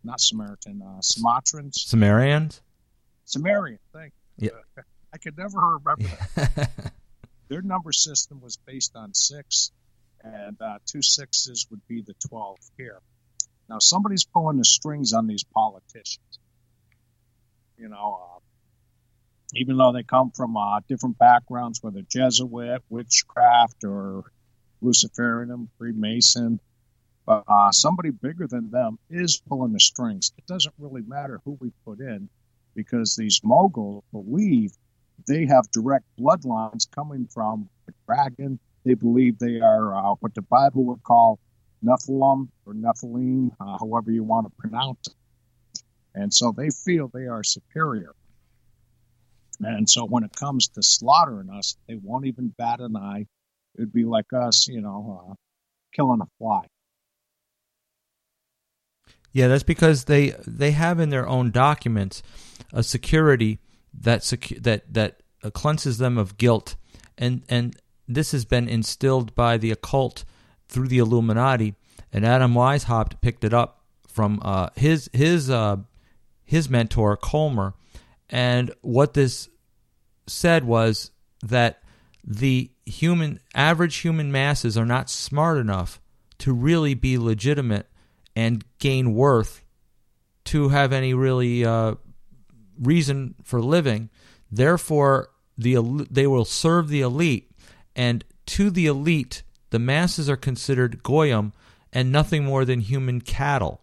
not 0.04 0.20
Samaritan, 0.20 0.82
uh, 0.82 1.02
Sumatrans, 1.02 1.76
Sumerians? 1.76 2.62
Sumerian. 3.26 3.80
Thank 3.94 4.14
you. 4.38 4.52
Yeah. 4.52 4.84
I 5.14 5.18
could 5.18 5.38
never 5.38 5.80
remember 5.80 6.10
that. 6.36 6.72
Their 7.48 7.62
number 7.62 7.92
system 7.92 8.42
was 8.42 8.58
based 8.58 8.96
on 8.96 9.14
six, 9.14 9.72
and 10.24 10.60
uh, 10.62 10.80
two 10.86 11.02
sixes 11.02 11.68
would 11.70 11.88
be 11.88 12.02
the 12.02 12.16
12 12.28 12.58
here. 12.78 13.00
Now, 13.70 13.80
somebody's 13.80 14.26
pulling 14.26 14.58
the 14.58 14.66
strings 14.66 15.14
on 15.14 15.28
these 15.28 15.44
politicians. 15.44 16.40
You 17.78 17.90
know, 17.90 18.20
uh, 18.22 18.40
even 19.54 19.78
though 19.78 19.92
they 19.92 20.04
come 20.04 20.32
from 20.32 20.56
uh, 20.56 20.80
different 20.88 21.18
backgrounds, 21.18 21.80
whether 21.82 22.02
Jesuit, 22.02 22.82
witchcraft, 22.90 23.84
or 23.84 24.24
Luciferian, 24.82 25.70
Freemason, 25.78 26.60
but 27.26 27.44
uh, 27.48 27.72
somebody 27.72 28.12
bigger 28.12 28.48
than 28.48 28.70
them 28.70 29.00
is 29.10 29.42
pulling 29.50 29.74
the 29.74 29.80
strings. 29.80 30.32
It 30.38 30.46
doesn't 30.46 30.76
really 30.78 31.02
matter 31.02 31.42
who 31.44 31.58
we 31.60 31.72
put 31.86 32.00
in 32.00 32.30
because 32.76 33.16
these 33.16 33.42
moguls 33.44 34.04
believe 34.12 34.72
they 35.28 35.46
have 35.48 35.72
direct 35.72 36.06
bloodlines 36.20 36.90
coming 36.94 37.28
from 37.34 37.70
the 37.88 37.94
dragon. 38.06 38.60
They 38.84 38.94
believe 38.94 39.40
they 39.40 39.60
are 39.60 39.96
uh, 39.96 40.16
what 40.20 40.36
the 40.36 40.44
Bible 40.44 40.86
would 40.86 41.02
call 41.04 41.40
Nephilim 41.86 42.48
or 42.66 42.74
Nephilim, 42.74 43.52
uh, 43.60 43.78
however 43.78 44.12
you 44.12 44.24
want 44.24 44.48
to 44.48 44.52
pronounce 44.58 45.08
it. 45.08 45.14
And 46.14 46.34
so 46.34 46.54
they 46.56 46.70
feel 46.70 47.10
they 47.14 47.28
are 47.28 47.44
superior. 47.44 48.14
And 49.60 49.90
so 49.90 50.06
when 50.06 50.24
it 50.24 50.36
comes 50.36 50.70
to 50.70 50.84
slaughtering 50.84 51.50
us, 51.50 51.78
they 51.88 51.96
won't 51.96 52.26
even 52.26 52.54
bat 52.58 52.80
an 52.80 52.96
eye. 52.96 53.26
It 53.76 53.82
would 53.82 53.94
be 53.94 54.06
like 54.06 54.32
us, 54.34 54.68
you 54.68 54.82
know, 54.82 55.30
uh, 55.30 55.34
killing 55.94 56.22
a 56.22 56.28
fly. 56.38 56.68
Yeah, 59.32 59.50
that's 59.50 59.64
because 59.64 60.06
they 60.06 60.34
they 60.48 60.72
have 60.72 61.00
in 61.00 61.10
their 61.10 61.28
own 61.28 61.52
documents 61.52 62.24
a 62.72 62.84
security 62.84 63.60
that 63.94 64.22
secu- 64.22 64.64
that 64.64 64.94
that 64.94 65.22
cleanses 65.54 65.98
them 65.98 66.18
of 66.18 66.38
guilt, 66.38 66.78
and 67.18 67.44
and 67.50 67.76
this 68.08 68.32
has 68.32 68.46
been 68.46 68.70
instilled 68.70 69.36
by 69.36 69.58
the 69.58 69.72
occult 69.72 70.24
through 70.68 70.88
the 70.88 71.00
Illuminati, 71.00 71.76
and 72.12 72.26
Adam 72.26 72.54
Weishaupt 72.54 73.22
picked 73.22 73.44
it 73.44 73.54
up 73.54 73.82
from 74.08 74.40
uh, 74.44 74.70
his 74.76 75.10
his 75.14 75.50
uh, 75.50 75.78
his 76.44 76.70
mentor 76.70 77.18
Colmer, 77.18 77.74
and 78.30 78.74
what 78.82 79.14
this 79.14 79.50
said 80.28 80.64
was 80.64 81.12
that 81.44 81.82
the 82.24 82.72
human 82.86 83.40
average 83.54 83.98
human 83.98 84.32
masses 84.32 84.78
are 84.78 84.86
not 84.86 85.10
smart 85.10 85.58
enough 85.58 86.02
to 86.40 86.54
really 86.54 86.94
be 86.94 87.18
legitimate 87.18 87.88
and 88.36 88.64
gain 88.80 89.14
worth 89.14 89.64
to 90.46 90.70
have 90.70 90.92
any 90.94 91.14
really 91.14 91.66
uh, 91.66 91.96
reason 92.80 93.36
for 93.44 93.62
living. 93.62 94.10
Therefore, 94.52 95.30
the 95.58 96.06
they 96.10 96.28
will 96.28 96.46
serve 96.46 96.90
the 96.90 97.02
elite, 97.02 97.52
and 97.96 98.24
to 98.48 98.70
the 98.70 98.88
elite, 98.88 99.44
the 99.76 99.80
masses 99.80 100.30
are 100.30 100.38
considered 100.38 101.04
goyim 101.04 101.52
and 101.92 102.10
nothing 102.10 102.46
more 102.46 102.64
than 102.64 102.80
human 102.80 103.20
cattle, 103.20 103.82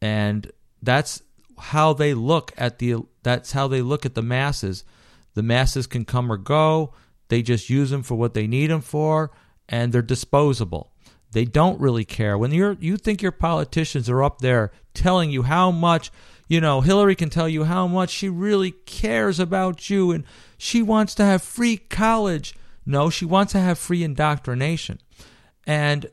and 0.00 0.50
that's 0.80 1.22
how 1.58 1.92
they 1.92 2.14
look 2.14 2.50
at 2.56 2.78
the. 2.78 2.96
That's 3.22 3.52
how 3.52 3.68
they 3.68 3.82
look 3.82 4.06
at 4.06 4.14
the 4.14 4.22
masses. 4.22 4.84
The 5.34 5.42
masses 5.42 5.86
can 5.86 6.06
come 6.06 6.32
or 6.32 6.38
go. 6.38 6.94
They 7.28 7.42
just 7.42 7.68
use 7.68 7.90
them 7.90 8.02
for 8.02 8.14
what 8.14 8.32
they 8.32 8.46
need 8.46 8.70
them 8.70 8.80
for, 8.80 9.30
and 9.68 9.92
they're 9.92 10.00
disposable. 10.00 10.94
They 11.32 11.44
don't 11.44 11.78
really 11.78 12.06
care. 12.06 12.38
When 12.38 12.50
you're 12.50 12.78
you 12.80 12.96
think 12.96 13.20
your 13.20 13.32
politicians 13.32 14.08
are 14.08 14.22
up 14.24 14.40
there 14.40 14.72
telling 14.94 15.30
you 15.30 15.42
how 15.42 15.70
much 15.70 16.10
You 16.48 16.60
know, 16.60 16.82
Hillary 16.82 17.14
can 17.14 17.30
tell 17.30 17.48
you 17.48 17.64
how 17.64 17.86
much 17.86 18.10
she 18.10 18.28
really 18.28 18.72
cares 18.72 19.40
about 19.40 19.88
you 19.88 20.10
and 20.10 20.24
she 20.58 20.82
wants 20.82 21.14
to 21.14 21.24
have 21.24 21.42
free 21.42 21.76
college. 21.78 22.54
No, 22.84 23.10
she 23.10 23.24
wants 23.24 23.52
to 23.52 23.60
have 23.60 23.78
free 23.78 24.02
indoctrination. 24.02 25.00
And 25.66 26.06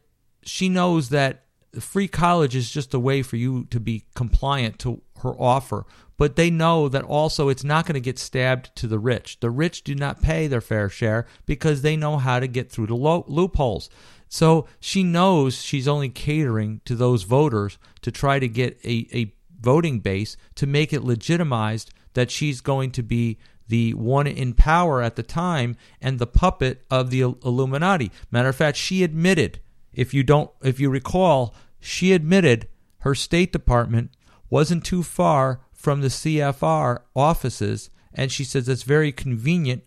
she 0.43 0.69
knows 0.69 1.09
that 1.09 1.45
free 1.79 2.07
college 2.07 2.55
is 2.55 2.71
just 2.71 2.93
a 2.93 2.99
way 2.99 3.21
for 3.21 3.35
you 3.35 3.65
to 3.65 3.79
be 3.79 4.05
compliant 4.15 4.79
to 4.79 5.01
her 5.21 5.33
offer. 5.39 5.85
But 6.17 6.35
they 6.35 6.49
know 6.49 6.89
that 6.89 7.03
also 7.03 7.47
it's 7.47 7.63
not 7.63 7.85
going 7.85 7.93
to 7.93 7.99
get 8.01 8.19
stabbed 8.19 8.75
to 8.75 8.87
the 8.87 8.99
rich. 8.99 9.39
The 9.39 9.49
rich 9.49 9.83
do 9.83 9.95
not 9.95 10.21
pay 10.21 10.47
their 10.47 10.61
fair 10.61 10.89
share 10.89 11.25
because 11.45 11.81
they 11.81 11.95
know 11.95 12.17
how 12.17 12.39
to 12.39 12.47
get 12.47 12.69
through 12.69 12.87
the 12.87 12.95
lo- 12.95 13.25
loopholes. 13.27 13.89
So 14.27 14.67
she 14.79 15.03
knows 15.03 15.61
she's 15.61 15.87
only 15.87 16.09
catering 16.09 16.81
to 16.85 16.95
those 16.95 17.23
voters 17.23 17.77
to 18.01 18.11
try 18.11 18.37
to 18.37 18.47
get 18.47 18.79
a, 18.83 19.07
a 19.13 19.33
voting 19.59 19.99
base 19.99 20.37
to 20.55 20.67
make 20.67 20.93
it 20.93 21.03
legitimized 21.03 21.91
that 22.13 22.31
she's 22.31 22.61
going 22.61 22.91
to 22.91 23.03
be 23.03 23.37
the 23.69 23.93
one 23.93 24.27
in 24.27 24.53
power 24.53 25.01
at 25.01 25.15
the 25.15 25.23
time 25.23 25.77
and 26.01 26.19
the 26.19 26.27
puppet 26.27 26.83
of 26.91 27.09
the 27.09 27.21
Illuminati. 27.21 28.11
Matter 28.29 28.49
of 28.49 28.55
fact, 28.55 28.77
she 28.77 29.03
admitted, 29.03 29.59
if 29.93 30.13
you 30.13 30.23
don't 30.23 30.51
if 30.61 30.79
you 30.79 30.89
recall, 30.89 31.55
she 31.79 32.11
admitted 32.11 32.67
her 32.99 33.15
State 33.15 33.53
Department 33.53 34.11
wasn't 34.49 34.83
too 34.83 35.03
far 35.03 35.61
from 35.71 36.01
the 36.01 36.07
CFR 36.07 36.99
offices 37.15 37.89
and 38.13 38.31
she 38.31 38.43
says 38.43 38.67
it's 38.67 38.83
very 38.83 39.11
convenient 39.11 39.83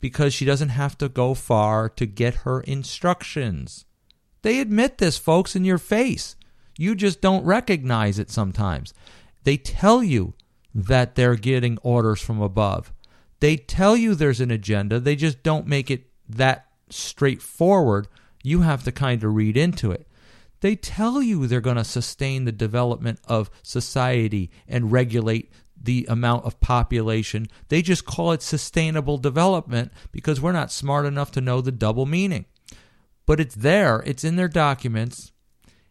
because 0.00 0.34
she 0.34 0.44
doesn't 0.44 0.68
have 0.68 0.96
to 0.98 1.08
go 1.08 1.32
far 1.32 1.88
to 1.88 2.06
get 2.06 2.44
her 2.44 2.60
instructions. 2.60 3.86
They 4.42 4.60
admit 4.60 4.98
this, 4.98 5.16
folks, 5.16 5.56
in 5.56 5.64
your 5.64 5.78
face. 5.78 6.36
You 6.76 6.94
just 6.94 7.22
don't 7.22 7.44
recognize 7.44 8.18
it 8.18 8.30
sometimes. 8.30 8.92
They 9.44 9.56
tell 9.56 10.02
you 10.02 10.34
that 10.74 11.14
they're 11.14 11.36
getting 11.36 11.78
orders 11.82 12.20
from 12.20 12.42
above. 12.42 12.92
They 13.40 13.56
tell 13.56 13.96
you 13.96 14.14
there's 14.14 14.40
an 14.40 14.50
agenda, 14.50 15.00
they 15.00 15.16
just 15.16 15.42
don't 15.42 15.66
make 15.66 15.90
it 15.90 16.06
that 16.28 16.66
straightforward. 16.88 18.08
You 18.42 18.60
have 18.60 18.84
to 18.84 18.92
kind 18.92 19.22
of 19.24 19.34
read 19.34 19.56
into 19.56 19.90
it. 19.90 20.06
They 20.60 20.76
tell 20.76 21.22
you 21.22 21.46
they're 21.46 21.60
going 21.60 21.76
to 21.76 21.84
sustain 21.84 22.44
the 22.44 22.52
development 22.52 23.20
of 23.26 23.50
society 23.62 24.50
and 24.66 24.92
regulate 24.92 25.50
the 25.84 26.06
amount 26.08 26.46
of 26.46 26.60
population. 26.60 27.48
They 27.68 27.82
just 27.82 28.06
call 28.06 28.32
it 28.32 28.42
sustainable 28.42 29.18
development 29.18 29.92
because 30.10 30.40
we're 30.40 30.52
not 30.52 30.72
smart 30.72 31.04
enough 31.04 31.30
to 31.32 31.40
know 31.40 31.60
the 31.60 31.72
double 31.72 32.06
meaning. 32.06 32.46
But 33.26 33.40
it's 33.40 33.54
there, 33.54 34.02
it's 34.06 34.24
in 34.24 34.36
their 34.36 34.48
documents, 34.48 35.32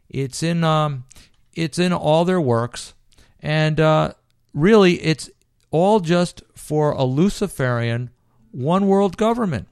it's 0.10 0.44
in 0.44 0.64
um, 0.64 1.06
it's 1.54 1.80
in 1.80 1.94
all 1.94 2.26
their 2.26 2.42
works, 2.42 2.94
and 3.40 3.80
uh, 3.80 4.14
really, 4.54 5.02
it's 5.02 5.30
all 5.74 6.00
just 6.00 6.44
for 6.54 6.92
a 6.92 7.04
Luciferian 7.04 8.12
one 8.52 8.88
world 8.88 9.18
government. 9.18 9.68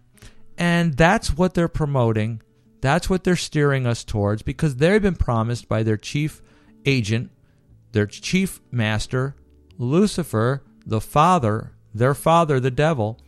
And 0.57 0.97
that's 0.97 1.37
what 1.37 1.53
they're 1.53 1.67
promoting. 1.67 2.41
That's 2.81 3.09
what 3.09 3.23
they're 3.23 3.35
steering 3.35 3.85
us 3.85 4.03
towards 4.03 4.41
because 4.41 4.75
they've 4.75 5.01
been 5.01 5.15
promised 5.15 5.69
by 5.69 5.83
their 5.83 5.97
chief 5.97 6.41
agent, 6.85 7.29
their 7.91 8.07
chief 8.07 8.59
master, 8.71 9.35
Lucifer, 9.77 10.63
the 10.85 10.99
father, 10.99 11.73
their 11.93 12.15
father, 12.15 12.59
the 12.59 12.71
devil, 12.71 13.19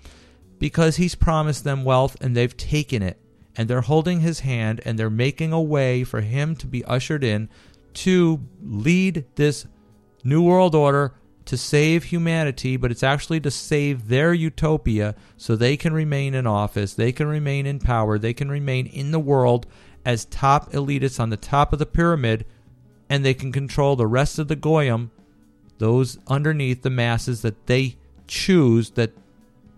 because 0.58 0.96
he's 0.96 1.14
promised 1.14 1.64
them 1.64 1.84
wealth 1.84 2.18
and 2.20 2.36
they've 2.36 2.58
taken 2.58 3.04
it. 3.04 3.20
And 3.56 3.70
they're 3.70 3.82
holding 3.82 4.22
his 4.22 4.40
hand 4.40 4.82
and 4.84 4.98
they're 4.98 5.12
making 5.12 5.54
a 5.54 5.62
way 5.62 6.04
for 6.04 6.22
him 6.22 6.56
to 6.56 6.66
be 6.66 6.84
ushered 6.86 7.24
in 7.24 7.50
to 7.94 8.42
lead 8.64 9.26
this 9.36 9.68
New 10.24 10.42
World 10.42 10.74
Order 10.74 11.14
to 11.46 11.58
save 11.58 12.06
humanity, 12.06 12.78
but 12.78 12.92
it's 12.92 13.04
actually 13.04 13.40
to 13.42 13.52
save 13.52 14.08
their 14.08 14.34
utopia 14.34 15.16
so 15.38 15.56
they 15.56 15.76
can 15.76 15.94
remain 15.94 16.34
in 16.34 16.48
office, 16.48 16.94
they 16.94 17.12
can 17.12 17.28
remain 17.28 17.66
in 17.66 17.80
power, 17.80 18.18
they 18.18 18.34
can 18.34 18.50
remain 18.50 18.86
in 18.88 19.12
the 19.12 19.20
world 19.20 19.66
as 20.06 20.26
top 20.26 20.72
elitists 20.72 21.20
on 21.20 21.30
the 21.30 21.38
top 21.38 21.74
of 21.74 21.80
the 21.80 21.86
pyramid, 21.86 22.46
and 23.10 23.24
they 23.24 23.34
can 23.34 23.52
control 23.52 23.96
the 23.96 24.08
rest 24.08 24.40
of 24.40 24.48
the 24.48 24.56
goyim, 24.56 25.12
those 25.78 26.18
underneath 26.28 26.82
the 26.82 26.90
masses 26.90 27.42
that 27.42 27.68
they 27.68 27.96
choose 28.28 28.92
that 28.92 29.12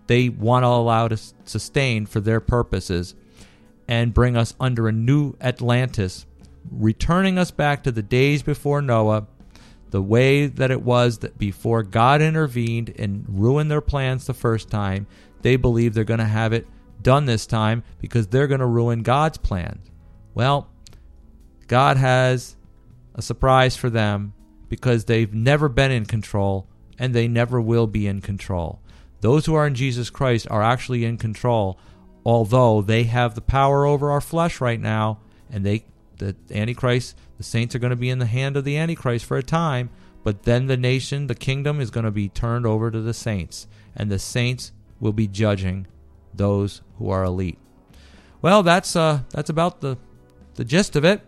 they 0.06 0.28
want 0.28 0.62
to 0.62 0.68
allow 0.68 1.08
to 1.08 1.18
sustain 1.44 2.06
for 2.06 2.20
their 2.20 2.40
purposes, 2.40 3.14
and 3.88 4.14
bring 4.14 4.36
us 4.36 4.54
under 4.60 4.88
a 4.88 4.92
new 4.92 5.34
Atlantis, 5.40 6.26
returning 6.70 7.38
us 7.38 7.50
back 7.50 7.82
to 7.82 7.92
the 7.92 8.02
days 8.02 8.42
before 8.42 8.82
Noah 8.82 9.26
the 9.90 10.02
way 10.02 10.46
that 10.46 10.70
it 10.70 10.82
was 10.82 11.18
that 11.18 11.38
before 11.38 11.82
God 11.82 12.20
intervened 12.20 12.92
and 12.98 13.24
ruined 13.28 13.70
their 13.70 13.80
plans 13.80 14.26
the 14.26 14.34
first 14.34 14.70
time, 14.70 15.06
they 15.42 15.56
believe 15.56 15.94
they're 15.94 16.04
going 16.04 16.18
to 16.18 16.24
have 16.24 16.52
it 16.52 16.66
done 17.02 17.26
this 17.26 17.46
time 17.46 17.82
because 18.00 18.26
they're 18.26 18.46
going 18.46 18.60
to 18.60 18.66
ruin 18.66 19.02
God's 19.02 19.38
plans. 19.38 19.90
Well, 20.34 20.68
God 21.68 21.96
has 21.96 22.56
a 23.14 23.22
surprise 23.22 23.76
for 23.76 23.90
them 23.90 24.34
because 24.68 25.04
they've 25.04 25.32
never 25.32 25.68
been 25.68 25.90
in 25.90 26.04
control 26.04 26.66
and 26.98 27.14
they 27.14 27.28
never 27.28 27.60
will 27.60 27.86
be 27.86 28.06
in 28.06 28.20
control. 28.20 28.80
Those 29.20 29.46
who 29.46 29.54
are 29.54 29.66
in 29.66 29.74
Jesus 29.74 30.10
Christ 30.10 30.46
are 30.50 30.62
actually 30.62 31.04
in 31.04 31.16
control, 31.16 31.78
although 32.24 32.82
they 32.82 33.04
have 33.04 33.34
the 33.34 33.40
power 33.40 33.86
over 33.86 34.10
our 34.10 34.20
flesh 34.20 34.60
right 34.60 34.80
now 34.80 35.20
and 35.50 35.64
they 35.64 35.84
the 36.18 36.34
Antichrist 36.50 37.14
the 37.36 37.42
saints 37.42 37.74
are 37.74 37.78
going 37.78 37.90
to 37.90 37.96
be 37.96 38.10
in 38.10 38.18
the 38.18 38.26
hand 38.26 38.56
of 38.56 38.64
the 38.64 38.76
Antichrist 38.76 39.24
for 39.24 39.36
a 39.36 39.42
time, 39.42 39.90
but 40.24 40.44
then 40.44 40.66
the 40.66 40.76
nation, 40.76 41.26
the 41.26 41.34
kingdom, 41.34 41.80
is 41.80 41.90
going 41.90 42.04
to 42.04 42.10
be 42.10 42.28
turned 42.28 42.66
over 42.66 42.90
to 42.90 43.00
the 43.00 43.14
saints, 43.14 43.66
and 43.94 44.10
the 44.10 44.18
saints 44.18 44.72
will 45.00 45.12
be 45.12 45.28
judging 45.28 45.86
those 46.34 46.82
who 46.98 47.10
are 47.10 47.24
elite. 47.24 47.58
Well, 48.40 48.62
that's 48.62 48.96
uh, 48.96 49.20
that's 49.30 49.50
about 49.50 49.80
the 49.80 49.98
the 50.54 50.64
gist 50.64 50.96
of 50.96 51.04
it. 51.04 51.20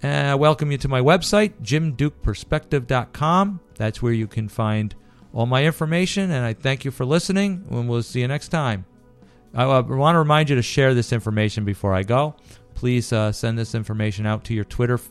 And 0.00 0.28
I 0.28 0.34
welcome 0.36 0.70
you 0.70 0.78
to 0.78 0.88
my 0.88 1.00
website, 1.00 1.54
jimdukeperspective.com. 1.60 3.60
That's 3.74 4.00
where 4.00 4.12
you 4.12 4.28
can 4.28 4.48
find 4.48 4.94
all 5.32 5.46
my 5.46 5.64
information, 5.64 6.30
and 6.30 6.44
I 6.44 6.54
thank 6.54 6.84
you 6.84 6.92
for 6.92 7.04
listening, 7.04 7.66
and 7.68 7.88
we'll 7.88 8.04
see 8.04 8.20
you 8.20 8.28
next 8.28 8.48
time. 8.48 8.84
I 9.52 9.66
want 9.66 10.14
to 10.14 10.18
remind 10.18 10.50
you 10.50 10.56
to 10.56 10.62
share 10.62 10.94
this 10.94 11.12
information 11.12 11.64
before 11.64 11.94
I 11.94 12.04
go 12.04 12.36
please 12.78 13.12
uh, 13.12 13.32
send 13.32 13.58
this 13.58 13.74
information 13.74 14.24
out 14.24 14.44
to 14.44 14.54
your 14.54 14.64
Twitter 14.64 14.94
f- 14.94 15.08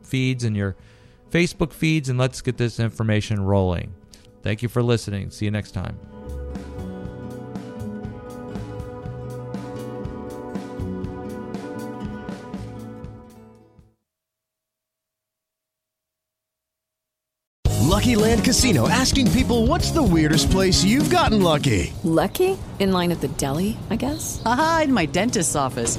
feeds 0.00 0.44
and 0.44 0.56
your 0.56 0.76
Facebook 1.28 1.72
feeds, 1.72 2.08
and 2.08 2.16
let's 2.16 2.40
get 2.40 2.56
this 2.56 2.78
information 2.78 3.40
rolling. 3.42 3.92
Thank 4.42 4.62
you 4.62 4.68
for 4.68 4.80
listening. 4.80 5.30
See 5.32 5.44
you 5.44 5.50
next 5.50 5.72
time. 5.72 5.98
Lucky 17.80 18.14
Land 18.14 18.44
Casino 18.44 18.88
asking 18.88 19.32
people 19.32 19.66
what's 19.66 19.90
the 19.90 20.02
weirdest 20.02 20.50
place 20.52 20.84
you've 20.84 21.10
gotten 21.10 21.42
lucky? 21.42 21.92
Lucky? 22.04 22.56
In 22.78 22.92
line 22.92 23.10
at 23.10 23.20
the 23.20 23.28
deli, 23.28 23.76
I 23.90 23.96
guess? 23.96 24.40
Aha, 24.46 24.82
in 24.84 24.92
my 24.92 25.06
dentist's 25.06 25.56
office. 25.56 25.98